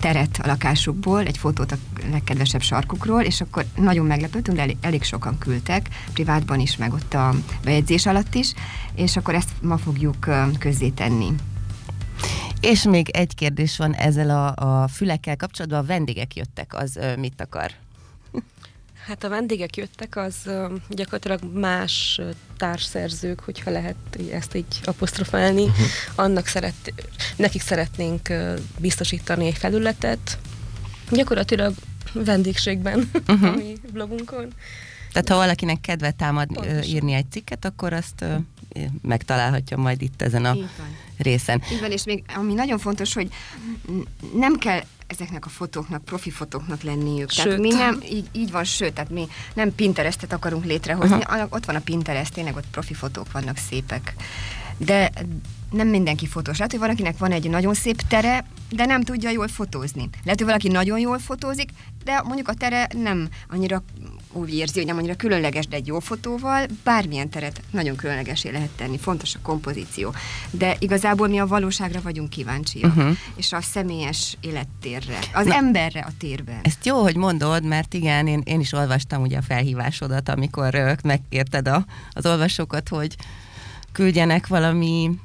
teret 0.00 0.38
a 0.42 0.46
lakásukból, 0.46 1.20
egy 1.20 1.38
fotót 1.38 1.72
a 1.72 1.76
legkedvesebb 2.10 2.60
sarkukról, 2.60 3.22
és 3.22 3.40
akkor 3.40 3.64
nagyon 3.76 4.06
meglepődtünk, 4.06 4.56
de 4.56 4.74
elég, 4.80 5.02
sokan 5.02 5.38
küldtek, 5.38 5.88
privátban 6.12 6.60
is, 6.60 6.76
meg 6.76 6.92
ott 6.92 7.14
a 7.14 7.34
bejegyzés 7.64 8.06
alatt 8.06 8.34
is, 8.34 8.52
és 8.94 9.16
akkor 9.16 9.34
ezt 9.34 9.50
ma 9.62 9.76
fogjuk 9.76 10.28
közzétenni. 10.58 11.34
És 12.60 12.82
még 12.82 13.08
egy 13.08 13.34
kérdés 13.34 13.76
van 13.76 13.94
ezzel 13.94 14.30
a, 14.30 14.82
a 14.82 14.88
fülekkel 14.88 15.36
kapcsolatban, 15.36 15.78
a 15.78 15.86
vendégek 15.86 16.36
jöttek, 16.36 16.74
az 16.74 16.98
mit 17.18 17.40
akar? 17.40 17.70
Hát 19.10 19.24
a 19.24 19.28
vendégek 19.28 19.76
jöttek, 19.76 20.16
az 20.16 20.34
gyakorlatilag 20.88 21.40
más 21.58 22.20
társszerzők, 22.56 23.40
hogyha 23.40 23.70
lehet 23.70 23.96
ezt 24.32 24.54
így 24.54 24.80
apostrofálni, 24.84 25.62
uh-huh. 25.62 25.86
annak 26.14 26.46
szeret, 26.46 26.92
nekik 27.36 27.60
szeretnénk 27.60 28.28
biztosítani 28.78 29.46
egy 29.46 29.56
felületet, 29.56 30.38
gyakorlatilag 31.10 31.74
vendégségben 32.12 33.10
uh-huh. 33.28 33.48
a 33.48 33.54
mi 33.56 33.76
blogunkon. 33.92 34.52
Tehát 35.12 35.28
ha 35.28 35.36
valakinek 35.36 35.80
kedve 35.80 36.10
támad 36.10 36.46
Pontosan. 36.46 36.82
írni 36.82 37.12
egy 37.12 37.30
cikket, 37.30 37.64
akkor 37.64 37.92
azt 37.92 38.24
megtalálhatja 39.02 39.76
majd 39.76 40.02
itt 40.02 40.22
ezen 40.22 40.44
a 40.44 40.56
részen. 41.18 41.62
Így 41.72 41.80
van, 41.80 41.90
és 41.90 42.04
még 42.04 42.22
ami 42.34 42.54
nagyon 42.54 42.78
fontos, 42.78 43.14
hogy 43.14 43.28
nem 44.34 44.58
kell 44.58 44.80
ezeknek 45.06 45.46
a 45.46 45.48
fotóknak, 45.48 46.04
profi 46.04 46.30
fotóknak 46.30 46.82
lenniük. 46.82 47.30
Sőt. 47.30 47.44
Tehát 47.44 47.60
mi 47.60 47.72
nem, 47.72 48.00
így, 48.10 48.28
így 48.32 48.50
van, 48.50 48.64
sőt, 48.64 48.92
tehát 48.92 49.10
mi 49.10 49.28
nem 49.54 49.74
Pinterestet 49.74 50.32
akarunk 50.32 50.64
létrehozni, 50.64 51.16
uh-huh. 51.16 51.46
ott 51.50 51.64
van 51.64 51.76
a 51.76 51.80
Pinterest, 51.80 52.32
tényleg 52.32 52.56
ott 52.56 52.66
profi 52.70 52.94
fotók 52.94 53.32
vannak 53.32 53.56
szépek. 53.56 54.14
De 54.84 55.10
nem 55.70 55.88
mindenki 55.88 56.26
fotós. 56.26 56.56
Lehet, 56.56 56.70
hogy 56.70 56.80
valakinek 56.80 57.18
van 57.18 57.32
egy 57.32 57.50
nagyon 57.50 57.74
szép 57.74 58.00
tere, 58.00 58.44
de 58.70 58.84
nem 58.84 59.02
tudja 59.02 59.30
jól 59.30 59.48
fotózni. 59.48 60.08
Lehet, 60.24 60.38
hogy 60.38 60.48
valaki 60.48 60.68
nagyon 60.68 60.98
jól 60.98 61.18
fotózik, 61.18 61.70
de 62.04 62.22
mondjuk 62.22 62.48
a 62.48 62.54
tere 62.54 62.88
nem 62.96 63.28
annyira 63.48 63.82
úgy 64.32 64.54
érzi, 64.54 64.78
hogy 64.78 64.86
nem 64.86 64.96
annyira 64.96 65.14
különleges, 65.14 65.66
de 65.66 65.76
egy 65.76 65.86
jó 65.86 65.98
fotóval 65.98 66.66
bármilyen 66.84 67.30
teret 67.30 67.60
nagyon 67.70 67.96
különlegesé 67.96 68.50
lehet 68.50 68.70
tenni. 68.70 68.98
Fontos 68.98 69.34
a 69.34 69.38
kompozíció. 69.42 70.14
De 70.50 70.76
igazából 70.78 71.28
mi 71.28 71.38
a 71.38 71.46
valóságra 71.46 72.00
vagyunk 72.02 72.30
kíváncsiak, 72.30 72.96
uh-huh. 72.96 73.16
és 73.36 73.52
a 73.52 73.60
személyes 73.60 74.36
élettérre, 74.40 75.18
az 75.32 75.46
Na, 75.46 75.54
emberre 75.54 76.00
a 76.00 76.10
térben. 76.18 76.60
Ezt 76.62 76.86
jó, 76.86 77.02
hogy 77.02 77.16
mondod, 77.16 77.64
mert 77.64 77.94
igen, 77.94 78.26
én, 78.26 78.42
én 78.44 78.60
is 78.60 78.72
olvastam 78.72 79.22
ugye 79.22 79.38
a 79.38 79.42
felhívásodat, 79.42 80.28
amikor 80.28 80.96
megkérted 81.02 81.68
a, 81.68 81.84
az 82.12 82.26
olvasókat, 82.26 82.88
hogy 82.88 83.16
küldjenek 83.94 84.50
valami 84.50 85.18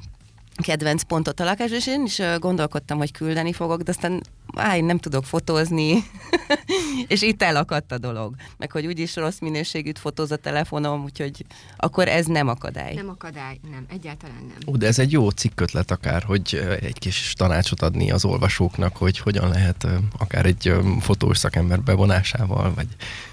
kedvenc 0.62 1.02
pontot 1.02 1.40
a 1.40 1.44
lakás, 1.44 1.70
és 1.70 1.86
én 1.86 2.04
is 2.04 2.20
gondolkodtam, 2.38 2.98
hogy 2.98 3.12
küldeni 3.12 3.52
fogok, 3.52 3.82
de 3.82 3.90
aztán 3.90 4.22
áj, 4.54 4.80
nem 4.80 4.98
tudok 4.98 5.24
fotózni, 5.24 6.04
és 7.08 7.22
itt 7.22 7.42
elakadt 7.42 7.92
a 7.92 7.98
dolog. 7.98 8.34
Meg 8.58 8.70
hogy 8.70 8.86
úgyis 8.86 9.16
rossz 9.16 9.38
minőségűt 9.38 9.98
fotóz 9.98 10.30
a 10.30 10.36
telefonom, 10.36 11.02
úgyhogy 11.02 11.44
akkor 11.76 12.08
ez 12.08 12.26
nem 12.26 12.48
akadály. 12.48 12.94
Nem 12.94 13.08
akadály, 13.08 13.58
nem, 13.70 13.86
egyáltalán 13.88 14.36
nem. 14.48 14.56
Ú, 14.66 14.76
de 14.76 14.86
ez 14.86 14.98
egy 14.98 15.12
jó 15.12 15.30
cikkötlet 15.30 15.90
akár, 15.90 16.22
hogy 16.22 16.76
egy 16.80 16.98
kis 16.98 17.32
tanácsot 17.36 17.82
adni 17.82 18.10
az 18.10 18.24
olvasóknak, 18.24 18.96
hogy 18.96 19.18
hogyan 19.18 19.48
lehet 19.48 19.86
akár 20.18 20.46
egy 20.46 20.74
fotós 21.00 21.38
szakember 21.38 21.82
bevonásával, 21.82 22.74
vagy 22.74 22.88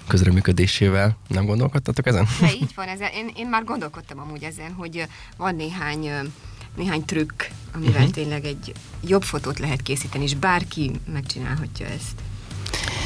közreműködésével. 0.06 1.16
Nem 1.28 1.46
gondolkodtatok 1.46 2.06
ezen? 2.06 2.26
De 2.40 2.52
így 2.62 2.74
van, 2.74 2.88
ezen. 2.88 3.10
Én, 3.12 3.30
én 3.36 3.48
már 3.48 3.64
gondolkodtam 3.64 4.18
amúgy 4.18 4.42
ezen, 4.42 4.72
hogy 4.72 5.06
van 5.36 5.54
néhány 5.54 6.10
néhány 6.76 7.04
trükk, 7.04 7.42
amivel 7.74 7.94
uh-huh. 7.94 8.10
tényleg 8.10 8.44
egy 8.44 8.72
jobb 9.00 9.22
fotót 9.22 9.58
lehet 9.58 9.82
készíteni, 9.82 10.24
és 10.24 10.34
bárki 10.34 10.90
megcsinálhatja 11.12 11.86
ezt. 11.86 12.22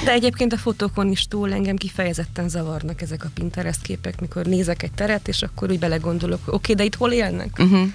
De 0.04 0.12
egyébként 0.12 0.52
a 0.52 0.56
fotókon 0.56 1.10
is 1.10 1.26
túl 1.26 1.52
engem 1.52 1.76
kifejezetten 1.76 2.48
zavarnak 2.48 3.02
ezek 3.02 3.25
a 3.25 3.30
Pinterest 3.34 3.82
képek, 3.82 4.20
mikor 4.20 4.46
nézek 4.46 4.82
egy 4.82 4.92
teret, 4.92 5.28
és 5.28 5.42
akkor 5.42 5.70
úgy 5.70 5.78
belegondolok, 5.78 6.40
oké, 6.46 6.54
okay, 6.56 6.75
de 6.75 6.84
itt 6.84 6.94
hol 6.94 7.12
élnek? 7.12 7.58
Uh-huh. 7.58 7.88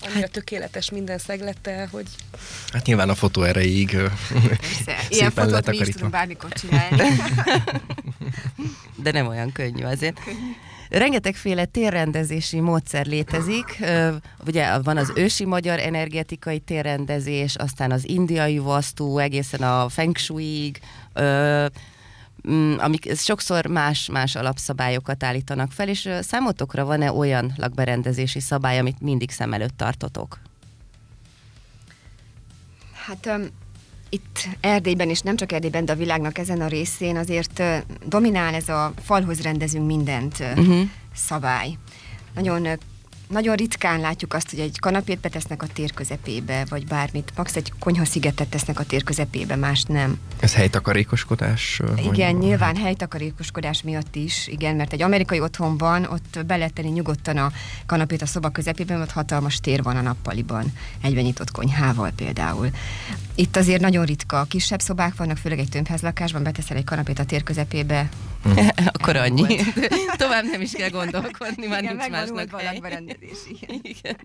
Annyira 0.00 0.20
hát, 0.20 0.30
tökéletes 0.30 0.90
minden 0.90 1.18
szeglete, 1.18 1.88
hogy... 1.90 2.06
Hát 2.72 2.86
nyilván 2.86 3.08
a 3.08 3.14
fotó 3.14 3.42
erejéig 3.42 3.96
Persze, 3.96 4.96
ilyen 5.08 5.30
fotót 5.36 5.66
mi 5.66 5.76
is 5.76 5.88
tudunk 5.88 6.10
bármikor 6.10 6.52
csinálni. 6.52 7.02
De 9.02 9.12
nem 9.12 9.26
olyan 9.26 9.52
könnyű 9.52 9.84
azért. 9.84 10.20
Rengetegféle 10.88 11.64
térrendezési 11.64 12.60
módszer 12.60 13.06
létezik. 13.06 13.84
Ugye 14.46 14.78
van 14.78 14.96
az 14.96 15.12
ősi 15.14 15.44
magyar 15.44 15.78
energetikai 15.78 16.58
térrendezés, 16.58 17.56
aztán 17.56 17.90
az 17.90 18.08
indiai 18.08 18.58
vasztú, 18.58 19.18
egészen 19.18 19.62
a 19.62 19.88
feng 19.88 20.16
shui-ig, 20.16 20.80
mm, 22.50 22.74
amik 22.78 23.16
sokszor 23.16 23.66
más-más 23.66 24.34
alapszabályokat 24.34 25.22
állítanak 25.22 25.72
fel, 25.72 25.88
és 25.88 26.08
számotokra 26.20 26.84
van-e 26.84 27.12
olyan 27.12 27.52
lakberendezési 27.56 28.40
szabály, 28.40 28.78
amit 28.78 29.00
mindig 29.00 29.30
szem 29.30 29.52
előtt 29.52 29.76
tartotok? 29.76 30.38
Hát 33.06 33.26
um, 33.26 33.46
itt 34.08 34.48
Erdélyben, 34.60 35.08
és 35.08 35.20
nem 35.20 35.36
csak 35.36 35.52
Erdélyben, 35.52 35.84
de 35.84 35.92
a 35.92 35.96
világnak 35.96 36.38
ezen 36.38 36.60
a 36.60 36.66
részén 36.66 37.16
azért 37.16 37.62
dominál 38.06 38.54
ez 38.54 38.68
a 38.68 38.92
falhoz 39.04 39.42
rendezünk 39.42 39.86
mindent 39.86 40.38
uh-huh. 40.38 40.88
szabály. 41.14 41.76
Nagyon 42.34 42.66
nagyon 43.28 43.56
ritkán 43.56 44.00
látjuk 44.00 44.34
azt, 44.34 44.50
hogy 44.50 44.58
egy 44.58 44.78
kanapét 44.78 45.20
betesznek 45.20 45.62
a 45.62 45.66
tér 45.66 45.94
közepébe, 45.94 46.64
vagy 46.68 46.86
bármit. 46.86 47.32
Max 47.36 47.56
egy 47.56 47.72
konyhaszigetet 47.78 48.48
tesznek 48.48 48.78
a 48.78 48.84
tér 48.84 49.04
közepébe, 49.04 49.56
más 49.56 49.82
nem. 49.82 50.18
Ez 50.40 50.54
helytakarékoskodás? 50.54 51.80
Igen, 51.96 52.04
mondjuk. 52.04 52.38
nyilván 52.38 52.76
helytakarékoskodás 52.76 53.82
miatt 53.82 54.14
is, 54.14 54.46
igen, 54.46 54.76
mert 54.76 54.92
egy 54.92 55.02
amerikai 55.02 55.40
otthonban 55.40 56.04
ott 56.04 56.46
be 56.46 56.56
lehet 56.56 56.72
tenni 56.72 56.88
nyugodtan 56.88 57.36
a 57.36 57.52
kanapét 57.86 58.22
a 58.22 58.26
szoba 58.26 58.50
közepében, 58.50 59.00
ott 59.00 59.10
hatalmas 59.10 59.60
tér 59.60 59.82
van 59.82 59.96
a 59.96 60.00
nappaliban, 60.00 60.72
egyben 61.02 61.24
nyitott 61.24 61.50
konyhával 61.50 62.10
például. 62.16 62.70
Itt 63.34 63.56
azért 63.56 63.80
nagyon 63.80 64.04
ritka, 64.04 64.44
kisebb 64.48 64.80
szobák 64.80 65.16
vannak, 65.16 65.36
főleg 65.36 65.58
egy 65.58 65.68
tömbházlakásban, 65.68 66.42
beteszel 66.42 66.76
egy 66.76 66.84
kanapét 66.84 67.18
a 67.18 67.24
tér 67.24 67.42
közepébe, 67.42 68.08
Mm. 68.46 68.66
Akkor 68.92 69.16
annyi. 69.16 69.56
Tovább 70.16 70.44
nem 70.44 70.60
is 70.60 70.72
kell 70.72 70.88
gondolkodni, 70.88 71.66
már 71.66 71.82
Igen, 71.82 71.96
nincs 71.96 72.10
másnak 72.10 72.50
lakberendezés. 72.50 73.38
Igen. 73.48 73.80
Igen. 73.96 74.16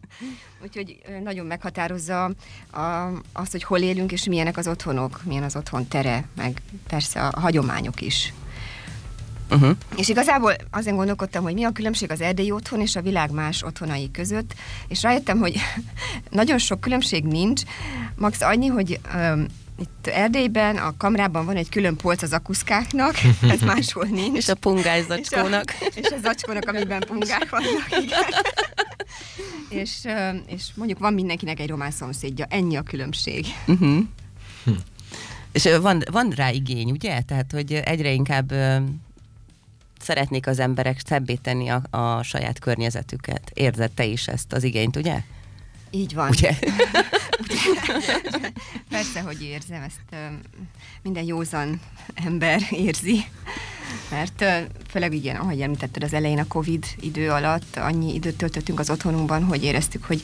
Úgyhogy 0.63 1.01
nagyon 1.24 1.46
meghatározza 1.46 2.24
a, 2.72 3.10
azt, 3.34 3.51
hogy 3.51 3.63
hol 3.63 3.80
élünk, 3.80 4.12
és 4.12 4.24
milyenek 4.24 4.58
az 4.58 4.68
otthonok, 4.68 5.20
milyen 5.24 5.44
az 5.44 5.56
otthon 5.56 5.88
tere, 5.88 6.25
meg 6.36 6.62
persze 6.88 7.28
a 7.28 7.40
hagyományok 7.40 8.01
is. 8.01 8.34
Uh-huh. 9.51 9.75
És 9.96 10.10
igazából 10.10 10.56
azon 10.70 10.96
gondolkodtam, 10.96 11.44
hogy 11.44 11.54
mi 11.54 11.63
a 11.63 11.72
különbség 11.72 12.12
az 12.12 12.22
erdélyi 12.22 12.51
otthon 12.51 12.82
és 12.82 12.96
a 12.96 13.01
világ 13.01 13.32
más 13.32 13.63
otthonai 13.63 14.12
között, 14.12 14.54
és 14.88 15.01
rájöttem, 15.01 15.40
hogy 15.40 15.58
nagyon 16.30 16.58
sok 16.58 16.82
különbség 16.82 17.24
nincs, 17.24 17.62
max 18.16 18.42
annyi, 18.42 18.68
hogy 18.68 19.00
um, 19.16 19.46
itt 19.82 20.08
Erdélyben, 20.08 20.78
a 20.78 20.98
kamrában 20.98 21.46
van 21.46 21.56
egy 21.56 21.70
külön 21.70 21.96
polc 21.96 22.22
az 22.22 22.34
akuszkáknak, 22.34 23.16
ez 23.54 23.62
máshol 23.62 24.06
nincs. 24.06 24.38
és 24.38 24.48
a 24.48 24.56
pungás 24.56 25.06
zacskónak. 25.06 25.74
És 25.80 25.88
a, 25.96 26.00
és 26.00 26.12
a 26.12 26.20
zacskónak, 26.22 26.68
amiben 26.68 27.00
pungák 27.00 27.50
vannak, 27.50 28.04
igen. 28.04 28.24
és, 29.82 30.08
és 30.48 30.64
mondjuk 30.76 31.00
van 31.00 31.14
mindenkinek 31.14 31.60
egy 31.60 31.70
román 31.70 31.92
szomszédja, 31.92 32.46
ennyi 32.50 32.76
a 32.76 32.82
különbség. 32.82 33.46
Uh-huh. 33.68 34.00
És 35.52 35.70
van, 35.82 36.04
van 36.12 36.30
rá 36.30 36.50
igény, 36.50 36.92
ugye? 36.92 37.22
Tehát, 37.22 37.52
hogy 37.52 37.74
egyre 37.74 38.12
inkább 38.12 38.54
szeretnék 40.00 40.48
az 40.48 40.60
emberek 40.60 41.02
szebbé 41.06 41.36
tenni 41.36 41.70
a, 41.70 41.82
a 41.90 42.24
saját 42.24 42.60
környezetüket. 42.60 43.52
Érzed 43.54 43.92
te 43.92 44.06
is 44.06 44.28
ezt 44.28 44.54
az 44.54 44.64
igényt, 44.64 44.96
ugye? 44.96 45.22
Így 45.92 46.14
van. 46.14 46.30
Ugye? 46.30 46.56
Persze, 48.89 49.21
hogy 49.21 49.41
érzem, 49.41 49.81
ezt 49.81 50.31
minden 51.01 51.24
józan 51.24 51.79
ember 52.13 52.62
érzi. 52.69 53.25
Mert 54.10 54.45
főleg 54.89 55.13
igen, 55.13 55.36
ahogy 55.36 55.62
említetted 55.62 56.03
az 56.03 56.13
elején 56.13 56.39
a 56.39 56.48
Covid 56.48 56.86
idő 57.00 57.29
alatt, 57.29 57.75
annyi 57.75 58.13
időt 58.13 58.38
töltöttünk 58.38 58.79
az 58.79 58.89
otthonunkban, 58.89 59.43
hogy 59.43 59.63
éreztük, 59.63 60.03
hogy 60.03 60.21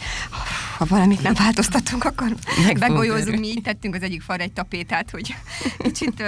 ha 0.77 0.85
valamit 0.85 1.21
nem 1.21 1.33
változtatunk, 1.33 2.03
akkor 2.03 2.35
begolyózunk. 2.79 3.39
Mi 3.39 3.47
így 3.47 3.61
tettünk 3.61 3.95
az 3.95 4.01
egyik 4.01 4.21
far 4.21 4.41
egy 4.41 4.53
tapétát, 4.53 5.09
hogy 5.09 5.35
kicsit 5.77 6.23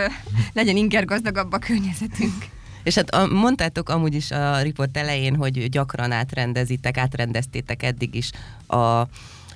legyen 0.53 0.77
inger 0.77 1.05
gazdagabb 1.05 1.51
a 1.51 1.58
környezetünk. 1.58 2.46
És 2.84 2.96
hát 2.96 3.29
mondtátok 3.29 3.89
amúgy 3.89 4.15
is 4.15 4.31
a 4.31 4.62
riport 4.62 4.98
elején, 4.98 5.36
hogy 5.36 5.69
gyakran 5.69 6.12
átrendezitek, 6.12 6.98
átrendeztétek 6.98 7.84
eddig 7.84 8.15
is 8.15 8.31
a 8.67 9.08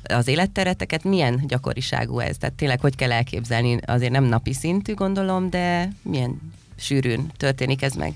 az 0.04 0.28
élettereteket. 0.28 1.04
Milyen 1.04 1.44
gyakoriságú 1.48 2.20
ez? 2.20 2.38
Tehát 2.38 2.56
tényleg 2.56 2.80
hogy 2.80 2.96
kell 2.96 3.12
elképzelni? 3.12 3.80
Azért 3.86 4.12
nem 4.12 4.24
napi 4.24 4.54
szintű 4.54 4.94
gondolom, 4.94 5.50
de 5.50 5.90
milyen 6.02 6.54
sűrűn 6.78 7.32
történik 7.38 7.82
ez 7.82 7.94
meg? 7.94 8.14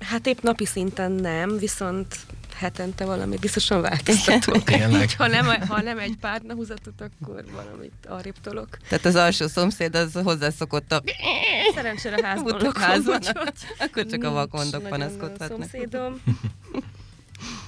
Hát 0.00 0.26
épp 0.26 0.40
napi 0.40 0.66
szinten 0.66 1.12
nem, 1.12 1.58
viszont 1.58 2.16
hetente 2.54 3.04
valami 3.04 3.36
biztosan 3.36 3.80
változtatunk. 3.80 4.62
Tényleg. 4.64 5.10
ha, 5.16 5.26
nem, 5.26 5.46
ha 5.68 5.82
nem 5.82 5.98
egy 5.98 6.16
párnahúzatot, 6.20 7.00
akkor 7.00 7.44
valamit 7.52 7.92
arrébb 8.08 8.34
tolok. 8.42 8.68
Tehát 8.88 9.04
az 9.04 9.14
alsó 9.14 9.46
szomszéd 9.46 9.94
az 9.94 10.12
hozzászokott 10.22 10.92
a 10.92 11.02
Szerencsére 11.74 12.26
házban 12.26 12.62
lakom, 12.62 12.82
úgyhogy 13.06 13.52
akkor 13.78 14.06
csak 14.06 14.24
a 14.24 14.30
vakondok 14.30 14.88
panaszkodhatnak. 14.88 15.48
szomszédom. 15.48 16.20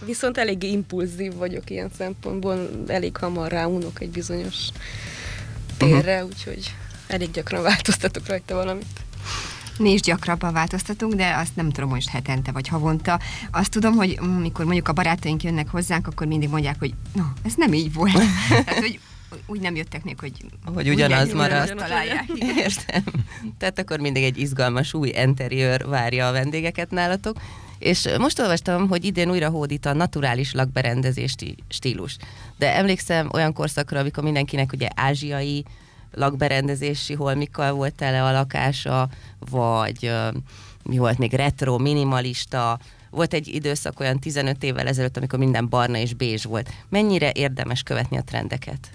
Viszont 0.04 0.38
elég 0.38 0.62
impulzív 0.62 1.34
vagyok 1.34 1.70
ilyen 1.70 1.90
szempontból, 1.96 2.70
elég 2.86 3.16
hamar 3.16 3.50
ráunok 3.50 4.00
egy 4.00 4.10
bizonyos 4.10 4.56
térre, 5.76 6.24
úgyhogy 6.24 6.74
elég 7.06 7.30
gyakran 7.30 7.62
változtatok 7.62 8.26
rajta 8.26 8.54
valamit. 8.54 9.04
Mi 9.78 9.92
is 9.92 10.00
gyakrabban 10.00 10.52
változtatunk, 10.52 11.14
de 11.14 11.34
azt 11.36 11.56
nem 11.56 11.70
tudom, 11.70 11.90
hogy 11.90 11.98
most 11.98 12.08
hetente 12.08 12.52
vagy 12.52 12.68
havonta. 12.68 13.20
Azt 13.50 13.70
tudom, 13.70 13.94
hogy 13.94 14.18
amikor 14.20 14.64
mondjuk 14.64 14.88
a 14.88 14.92
barátaink 14.92 15.42
jönnek 15.42 15.68
hozzánk, 15.68 16.06
akkor 16.06 16.26
mindig 16.26 16.48
mondják, 16.48 16.78
hogy 16.78 16.94
no, 17.14 17.22
ez 17.42 17.52
nem 17.56 17.72
így 17.72 17.92
volt. 17.92 18.12
Tehát, 18.48 18.78
hogy 18.78 19.00
úgy 19.46 19.60
nem 19.60 19.74
jöttek 19.76 20.04
még, 20.04 20.20
hogy, 20.20 20.32
hogy 20.74 20.88
ugyanaz 20.88 21.28
úgy 21.28 21.34
marad. 21.34 21.62
ugyanazt 21.62 21.88
találják. 21.88 22.24
Értem. 22.56 23.02
Tehát 23.58 23.78
akkor 23.78 23.98
mindig 23.98 24.22
egy 24.22 24.38
izgalmas 24.38 24.94
új 24.94 25.08
interiőr 25.08 25.86
várja 25.86 26.28
a 26.28 26.32
vendégeket 26.32 26.90
nálatok. 26.90 27.36
És 27.78 28.08
most 28.18 28.38
olvastam, 28.38 28.88
hogy 28.88 29.04
idén 29.04 29.30
újra 29.30 29.48
hódít 29.48 29.86
a 29.86 29.92
naturális 29.92 30.52
lakberendezési 30.52 31.56
stílus. 31.68 32.16
De 32.58 32.74
emlékszem 32.74 33.28
olyan 33.32 33.52
korszakra, 33.52 33.98
amikor 33.98 34.22
mindenkinek 34.22 34.72
ugye 34.72 34.88
ázsiai 34.94 35.64
lakberendezési 36.12 37.14
holmikkal 37.14 37.72
volt 37.72 37.94
tele 37.94 38.24
a 38.24 38.32
lakása, 38.32 39.08
vagy 39.50 40.12
mi 40.82 40.98
volt 40.98 41.18
még 41.18 41.32
retro, 41.32 41.78
minimalista, 41.78 42.78
volt 43.10 43.34
egy 43.34 43.48
időszak 43.48 44.00
olyan 44.00 44.18
15 44.18 44.62
évvel 44.62 44.86
ezelőtt, 44.86 45.16
amikor 45.16 45.38
minden 45.38 45.68
barna 45.68 45.96
és 45.96 46.14
bézs 46.14 46.44
volt. 46.44 46.70
Mennyire 46.88 47.32
érdemes 47.34 47.82
követni 47.82 48.16
a 48.16 48.22
trendeket? 48.22 48.90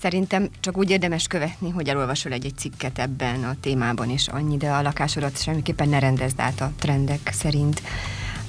Szerintem 0.00 0.48
csak 0.60 0.76
úgy 0.76 0.90
érdemes 0.90 1.26
követni, 1.26 1.70
hogy 1.70 1.88
elolvasol 1.88 2.32
egy-egy 2.32 2.56
cikket 2.56 2.98
ebben 2.98 3.44
a 3.44 3.54
témában, 3.60 4.10
és 4.10 4.28
annyi, 4.28 4.56
de 4.56 4.70
a 4.70 4.82
lakásodat 4.82 5.42
semmiképpen 5.42 5.88
ne 5.88 5.98
rendezd 5.98 6.40
át 6.40 6.60
a 6.60 6.72
trendek 6.78 7.30
szerint, 7.32 7.82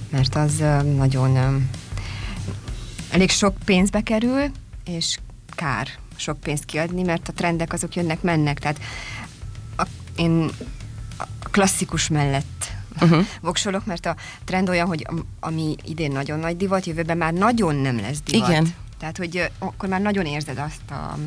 mert 0.10 0.36
az 0.36 0.64
nagyon 0.96 1.68
elég 3.12 3.30
sok 3.30 3.56
pénzbe 3.66 4.02
kerül, 4.02 4.44
és 4.86 5.18
kár 5.56 5.88
sok 6.16 6.40
pénzt 6.40 6.66
kiadni, 6.66 7.02
mert 7.04 7.28
a 7.28 7.34
trendek 7.34 7.74
azok 7.74 7.96
jönnek, 7.96 8.22
mennek, 8.22 8.60
tehát 8.60 8.80
a, 9.78 9.84
én 10.16 10.50
a 11.18 11.24
klasszikus 11.52 12.08
mellett 12.08 12.76
Uh-huh. 13.02 13.26
voksolok, 13.42 13.86
mert 13.86 14.06
a 14.06 14.16
trend 14.44 14.70
olyan, 14.70 14.88
hogy 14.88 15.06
am- 15.10 15.26
ami 15.40 15.76
idén 15.86 16.12
nagyon 16.12 16.40
nagy 16.40 16.58
divat, 16.58 16.86
jövőben 16.86 17.18
már 17.18 17.34
nagyon 17.34 17.76
nem 17.76 18.00
lesz 18.00 18.22
divat. 18.26 18.50
Igen. 18.50 18.74
Tehát, 19.00 19.18
hogy 19.18 19.52
akkor 19.60 19.90
már 19.90 20.02
nagyon 20.02 20.26
érzed 20.26 20.58
azt 20.58 20.92
a 20.92 21.18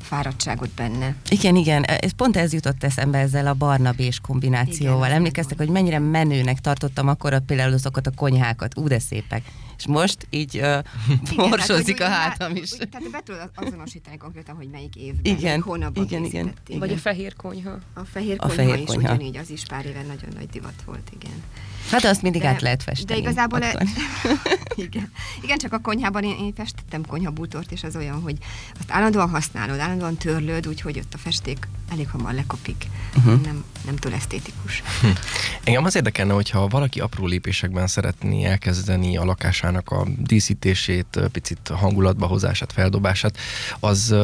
fáradtságot 0.00 0.70
benne. 0.70 1.14
Igen, 1.28 1.56
igen, 1.56 1.82
ez 1.82 2.12
pont 2.12 2.36
ez 2.36 2.52
jutott 2.52 2.84
eszembe 2.84 3.18
ezzel 3.18 3.46
a 3.46 3.54
barna-bés 3.54 4.20
kombinációval. 4.20 4.98
Igen, 4.98 5.10
ez 5.10 5.16
Emlékeztek, 5.16 5.58
hogy 5.58 5.68
mennyire 5.68 5.98
menőnek 5.98 6.60
tartottam 6.60 7.08
akkor 7.08 7.40
például 7.40 7.72
azokat 7.72 8.06
a 8.06 8.10
konyhákat, 8.16 8.78
ú, 8.78 8.88
de 8.88 8.98
szépek. 8.98 9.42
És 9.78 9.86
most 9.86 10.26
így 10.30 10.56
uh, 10.56 10.62
Igen, 11.32 11.48
borsozik 11.50 11.94
a 11.94 11.98
tehát, 11.98 12.36
hogy 12.36 12.38
hátam 12.40 12.56
is. 12.56 12.72
úgy- 12.72 12.88
Tehát 12.88 13.10
be 13.10 13.20
tudod 13.24 13.50
azonosítani 13.54 14.16
konkrétan, 14.16 14.56
hogy 14.56 14.68
melyik 14.68 14.96
évben, 14.96 15.36
Igen, 15.36 15.60
hónapban 15.60 16.04
igen, 16.04 16.24
igen. 16.24 16.42
készítették. 16.44 16.78
Vagy 16.78 16.92
a 16.92 16.96
fehér 16.96 17.36
konyha. 17.36 17.78
A 17.94 18.04
fehér 18.04 18.36
A 18.38 18.46
konyha 18.46 18.54
fehér 18.54 18.78
is 18.78 18.84
konyha. 18.86 19.12
ugyanígy, 19.14 19.36
az 19.36 19.50
is 19.50 19.62
pár 19.68 19.86
éve 19.86 20.02
nagyon 20.02 20.28
nagy 20.34 20.48
divat 20.48 20.82
volt, 20.84 21.10
igen. 21.20 21.42
Hát 21.90 22.04
azt 22.04 22.22
mindig 22.22 22.40
De- 22.40 22.48
át 22.48 22.60
lehet 22.60 22.82
festeni. 22.82 23.20
De 23.20 23.28
igazából... 23.28 23.62
E... 23.62 23.86
igen. 24.76 25.12
igen, 25.42 25.58
csak 25.58 25.72
a 25.72 25.78
konyhában 25.78 26.22
én, 26.24 26.36
én 26.38 26.54
festettem 26.54 27.06
konyhabútort, 27.06 27.72
és 27.72 27.82
az 27.82 27.96
olyan, 27.96 28.20
hogy 28.20 28.36
azt 28.78 28.90
állandóan 28.90 29.28
használod, 29.30 29.78
állandóan 29.78 30.16
törlöd, 30.16 30.66
úgyhogy 30.68 30.98
ott 30.98 31.14
a 31.14 31.18
festék 31.18 31.68
elég 31.92 32.08
hamar 32.08 32.32
lekopik. 32.34 32.86
Uh-huh. 33.16 33.40
Nem, 33.42 33.64
nem 33.84 33.96
túl 33.96 34.12
esztétikus. 34.12 34.82
Engem 35.64 35.84
az 35.84 35.96
érdekelne, 35.96 36.32
hogyha 36.32 36.68
valaki 36.68 37.00
apró 37.00 37.26
lépésekben 37.26 37.86
szeretné 37.86 38.44
elkezdeni 38.44 39.16
a 39.16 39.24
lakásának 39.24 39.90
a 39.90 40.06
díszítését, 40.18 41.20
picit 41.32 41.68
hangulatba 41.68 42.26
hozását, 42.26 42.72
feldobását, 42.72 43.38
az 43.80 44.14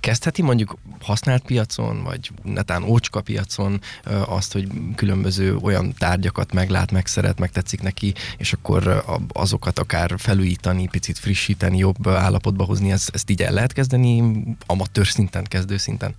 kezdheti 0.00 0.42
mondjuk 0.42 0.76
használt 1.00 1.42
piacon, 1.42 2.02
vagy 2.02 2.30
netán 2.42 2.82
ócska 2.82 3.20
piacon 3.20 3.80
azt, 4.26 4.52
hogy 4.52 4.68
különböző 4.96 5.56
olyan 5.56 5.94
tárgyakat 5.98 6.52
meglát, 6.52 6.90
megszeret, 6.90 7.38
megtetszik 7.38 7.80
neki, 7.80 8.14
és 8.36 8.52
akkor 8.52 9.04
azokat 9.32 9.78
akár 9.78 10.14
felújítani, 10.18 10.88
picit 10.88 11.18
frissíteni, 11.18 11.78
jobb 11.78 12.08
állapotba 12.08 12.64
hozni, 12.64 12.92
ezt, 12.92 13.10
ezt 13.14 13.30
így 13.30 13.42
el 13.42 13.52
lehet 13.52 13.72
kezdeni 13.72 14.44
amatőr 14.66 15.06
szinten, 15.06 15.44
kezdő 15.44 15.76
szinten? 15.76 16.14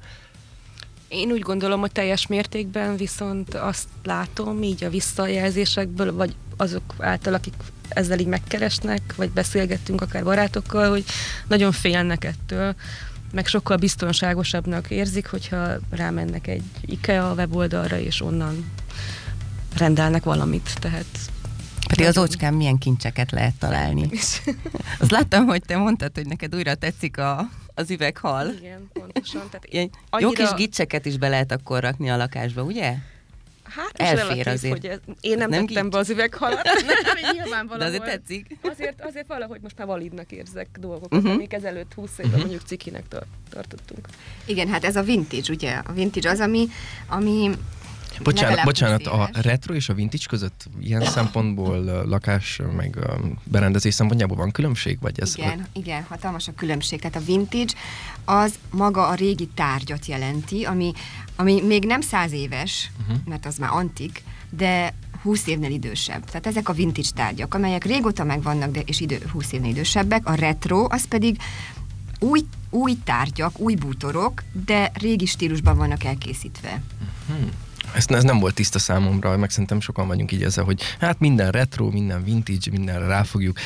Én 1.13 1.32
úgy 1.32 1.41
gondolom, 1.41 1.80
hogy 1.80 1.91
teljes 1.91 2.28
mértékben, 2.28 2.97
viszont 2.97 3.54
azt 3.54 3.88
látom 4.04 4.63
így 4.63 4.84
a 4.84 4.89
visszajelzésekből, 4.89 6.13
vagy 6.13 6.36
azok 6.58 6.93
által, 6.99 7.34
akik 7.34 7.54
ezzel 7.89 8.19
így 8.19 8.28
megkeresnek, 8.28 9.13
vagy 9.15 9.30
beszélgettünk 9.30 10.02
akár 10.02 10.23
barátokkal, 10.23 10.89
hogy 10.89 11.04
nagyon 11.47 11.71
félnek 11.71 12.23
ettől, 12.23 12.76
meg 13.32 13.47
sokkal 13.47 13.78
biztonságosabbnak 13.78 14.89
érzik, 14.89 15.28
hogyha 15.28 15.67
rámennek 15.89 16.47
egy 16.47 16.63
IKEA 16.82 17.34
weboldalra, 17.34 17.99
és 17.99 18.21
onnan 18.21 18.71
rendelnek 19.78 20.23
valamit. 20.23 20.76
Tehát 20.80 21.06
Pedig 21.88 22.06
az 22.06 22.17
ócskán 22.17 22.54
milyen 22.54 22.78
kincseket 22.78 23.32
lehet 23.32 23.56
találni. 23.56 24.10
Azt 24.99 25.12
láttam, 25.12 25.45
hogy 25.45 25.62
te 25.62 25.78
mondtad, 25.78 26.12
hogy 26.15 26.28
neked 26.28 26.56
újra 26.56 26.76
tetszik 26.76 27.17
a, 27.17 27.49
az 27.75 27.91
üveghal. 27.91 28.47
igen, 28.59 28.89
pontosan. 28.93 29.49
Tehát 29.49 29.65
Ilyen 29.65 29.89
jó 29.93 30.27
annyira- 30.27 30.31
kis 30.55 30.65
gicseket 30.65 31.05
is 31.05 31.17
be 31.17 31.29
lehet 31.29 31.51
akkor 31.51 31.79
rakni 31.81 32.09
a 32.09 32.17
lakásba, 32.17 32.63
ugye? 32.63 32.93
Hát 33.63 33.91
ez 33.93 34.19
Elfér 34.19 34.43
relatív, 34.45 34.53
azért. 34.53 34.73
hogy 34.73 34.86
ez, 34.86 34.99
én 35.21 35.38
nem, 35.38 35.49
nem 35.49 35.65
tettem 35.65 35.83
gics. 35.83 35.91
be 35.93 35.97
az 35.97 36.09
üveghalat. 36.09 36.62
Nyilván 37.33 37.67
De 37.67 37.73
azért 37.73 37.97
valahol. 37.97 38.05
tetszik. 38.05 38.57
Azért, 38.62 39.01
azért 39.01 39.27
valahogy 39.27 39.59
most 39.62 39.77
már 39.77 39.88
validnak 39.88 40.31
érzek 40.31 40.67
dolgokat, 40.79 41.13
uh-huh. 41.19 41.31
amik 41.33 41.53
ezelőtt 41.53 41.93
20 41.93 42.09
évben 42.12 42.25
uh-huh. 42.25 42.39
mondjuk 42.39 42.62
cikinek 42.67 43.07
tar- 43.07 43.27
tartottunk. 43.49 44.07
Igen, 44.45 44.67
hát 44.67 44.83
ez 44.83 44.95
a 44.95 45.01
vintage, 45.01 45.53
ugye? 45.53 45.71
A 45.86 45.91
vintage 45.93 46.29
az, 46.29 46.39
ami, 46.39 46.67
ami 47.07 47.51
Bocsánat, 48.23 48.63
bocsánat 48.63 49.08
20 49.08 49.19
a 49.19 49.30
retro 49.41 49.73
és 49.73 49.89
a 49.89 49.93
vintage 49.93 50.26
között 50.30 50.65
ilyen 50.82 51.06
szempontból 51.06 51.84
lakás 52.06 52.62
meg 52.76 52.97
berendezés 53.43 53.93
szempontjából 53.93 54.38
van 54.38 54.52
különbség? 54.52 54.97
Vagy 55.02 55.19
ez 55.19 55.38
Igen, 55.38 55.67
igen, 55.73 56.06
hatalmas 56.10 56.47
a 56.47 56.54
különbség. 56.56 56.99
Tehát 56.99 57.15
a 57.15 57.26
vintage 57.26 57.73
az 58.26 58.54
maga 58.69 59.08
a 59.08 59.13
régi 59.13 59.49
tárgyat 59.56 60.06
jelenti, 60.06 60.63
ami, 60.63 60.91
ami 61.36 61.62
még 61.62 61.86
nem 61.86 62.02
száz 62.02 62.32
éves, 62.32 62.91
uh-huh. 63.02 63.17
mert 63.26 63.45
az 63.45 63.58
már 63.58 63.69
antik, 63.71 64.23
de 64.49 64.93
20 65.21 65.47
évnél 65.47 65.71
idősebb. 65.71 66.26
Tehát 66.26 66.47
ezek 66.47 66.69
a 66.69 66.73
vintage 66.73 67.10
tárgyak, 67.15 67.54
amelyek 67.54 67.84
régóta 67.84 68.23
megvannak, 68.23 68.71
de 68.71 68.80
és 68.80 68.99
idő, 68.99 69.19
20 69.32 69.52
évnél 69.52 69.71
idősebbek. 69.71 70.28
A 70.28 70.34
retro 70.34 70.86
az 70.89 71.08
pedig 71.08 71.38
új, 72.19 72.45
új 72.69 72.97
tárgyak, 73.04 73.60
új 73.60 73.76
bútorok, 73.76 74.43
de 74.65 74.91
régi 74.93 75.26
stílusban 75.26 75.78
vannak 75.78 76.04
elkészítve. 76.04 76.82
Ez, 77.95 78.06
ez 78.08 78.23
nem 78.23 78.39
volt 78.39 78.53
tiszta 78.53 78.79
számomra, 78.79 79.38
meg 79.38 79.49
szerintem 79.49 79.79
sokan 79.79 80.08
vagyunk 80.08 80.32
így 80.32 80.43
ezzel, 80.43 80.63
hogy 80.63 80.82
hát 80.99 81.19
minden 81.19 81.51
retro, 81.51 81.89
minden 81.89 82.23
vintage, 82.23 82.71
mindenre 82.71 83.06
ráfogjuk, 83.06 83.58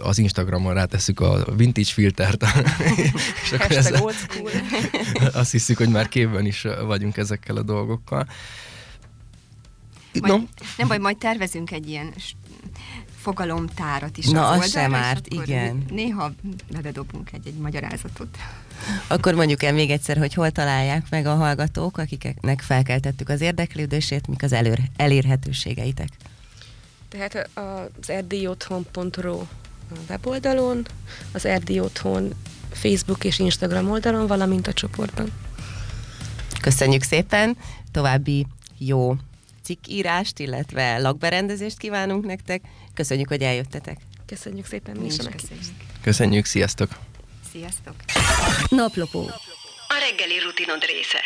az 0.00 0.18
Instagramon 0.18 0.74
rátesszük 0.74 1.20
a 1.20 1.44
vintage 1.56 1.90
filtert, 1.92 2.44
és 3.44 3.52
akkor 3.52 3.76
ezzel 3.76 4.12
azt 5.32 5.50
hiszük, 5.50 5.76
hogy 5.76 5.88
már 5.88 6.08
képben 6.08 6.46
is 6.46 6.66
vagyunk 6.86 7.16
ezekkel 7.16 7.56
a 7.56 7.62
dolgokkal. 7.62 8.26
Majd, 10.20 10.32
No, 10.32 10.38
Nem 10.76 10.88
baj, 10.88 10.98
majd 10.98 11.16
tervezünk 11.16 11.70
egy 11.70 11.88
ilyen 11.88 12.14
fogalomtárat 13.20 14.16
is 14.16 14.26
Na, 14.26 14.48
az 14.48 14.58
az 14.58 14.70
sem 14.70 14.84
oldalra, 14.84 15.06
árt, 15.06 15.26
igen. 15.26 15.84
Néha 15.90 16.32
beledobunk 16.72 17.32
egy-egy 17.32 17.54
magyarázatot. 17.54 18.36
Akkor 19.06 19.34
mondjuk 19.34 19.62
el 19.62 19.72
még 19.72 19.90
egyszer, 19.90 20.16
hogy 20.16 20.34
hol 20.34 20.50
találják 20.50 21.06
meg 21.10 21.26
a 21.26 21.34
hallgatók, 21.34 21.98
akiknek 21.98 22.60
felkeltettük 22.60 23.28
az 23.28 23.40
érdeklődését, 23.40 24.26
mik 24.26 24.42
az 24.42 24.52
előr, 24.52 24.78
elérhetőségeitek. 24.96 26.08
Tehát 27.08 27.48
az 27.54 28.10
erdélyotthon.ro 28.10 29.42
weboldalon, 30.08 30.86
az 31.32 31.46
Erdély 31.46 31.80
Otthon 31.80 32.34
Facebook 32.72 33.24
és 33.24 33.38
Instagram 33.38 33.90
oldalon, 33.90 34.26
valamint 34.26 34.66
a 34.66 34.72
csoportban. 34.72 35.32
Köszönjük 36.60 37.02
szépen, 37.02 37.56
további 37.92 38.46
jó 38.78 39.16
cikkírást, 39.62 40.38
illetve 40.38 40.98
lakberendezést 40.98 41.78
kívánunk 41.78 42.26
nektek. 42.26 42.62
Köszönjük, 43.00 43.28
hogy 43.28 43.42
eljöttetek. 43.42 43.98
Köszönjük 44.26 44.66
szépen 44.66 44.96
mi 44.96 45.06
is 45.06 45.16
köszönjük. 45.16 45.40
Köszönjük, 46.02 46.44
sziasztok! 46.44 46.90
Sziasztok! 47.52 47.94
Naplopó. 48.68 49.20
A 49.88 49.96
reggeli 49.98 50.38
rutinod 50.38 50.84
része. 50.84 51.18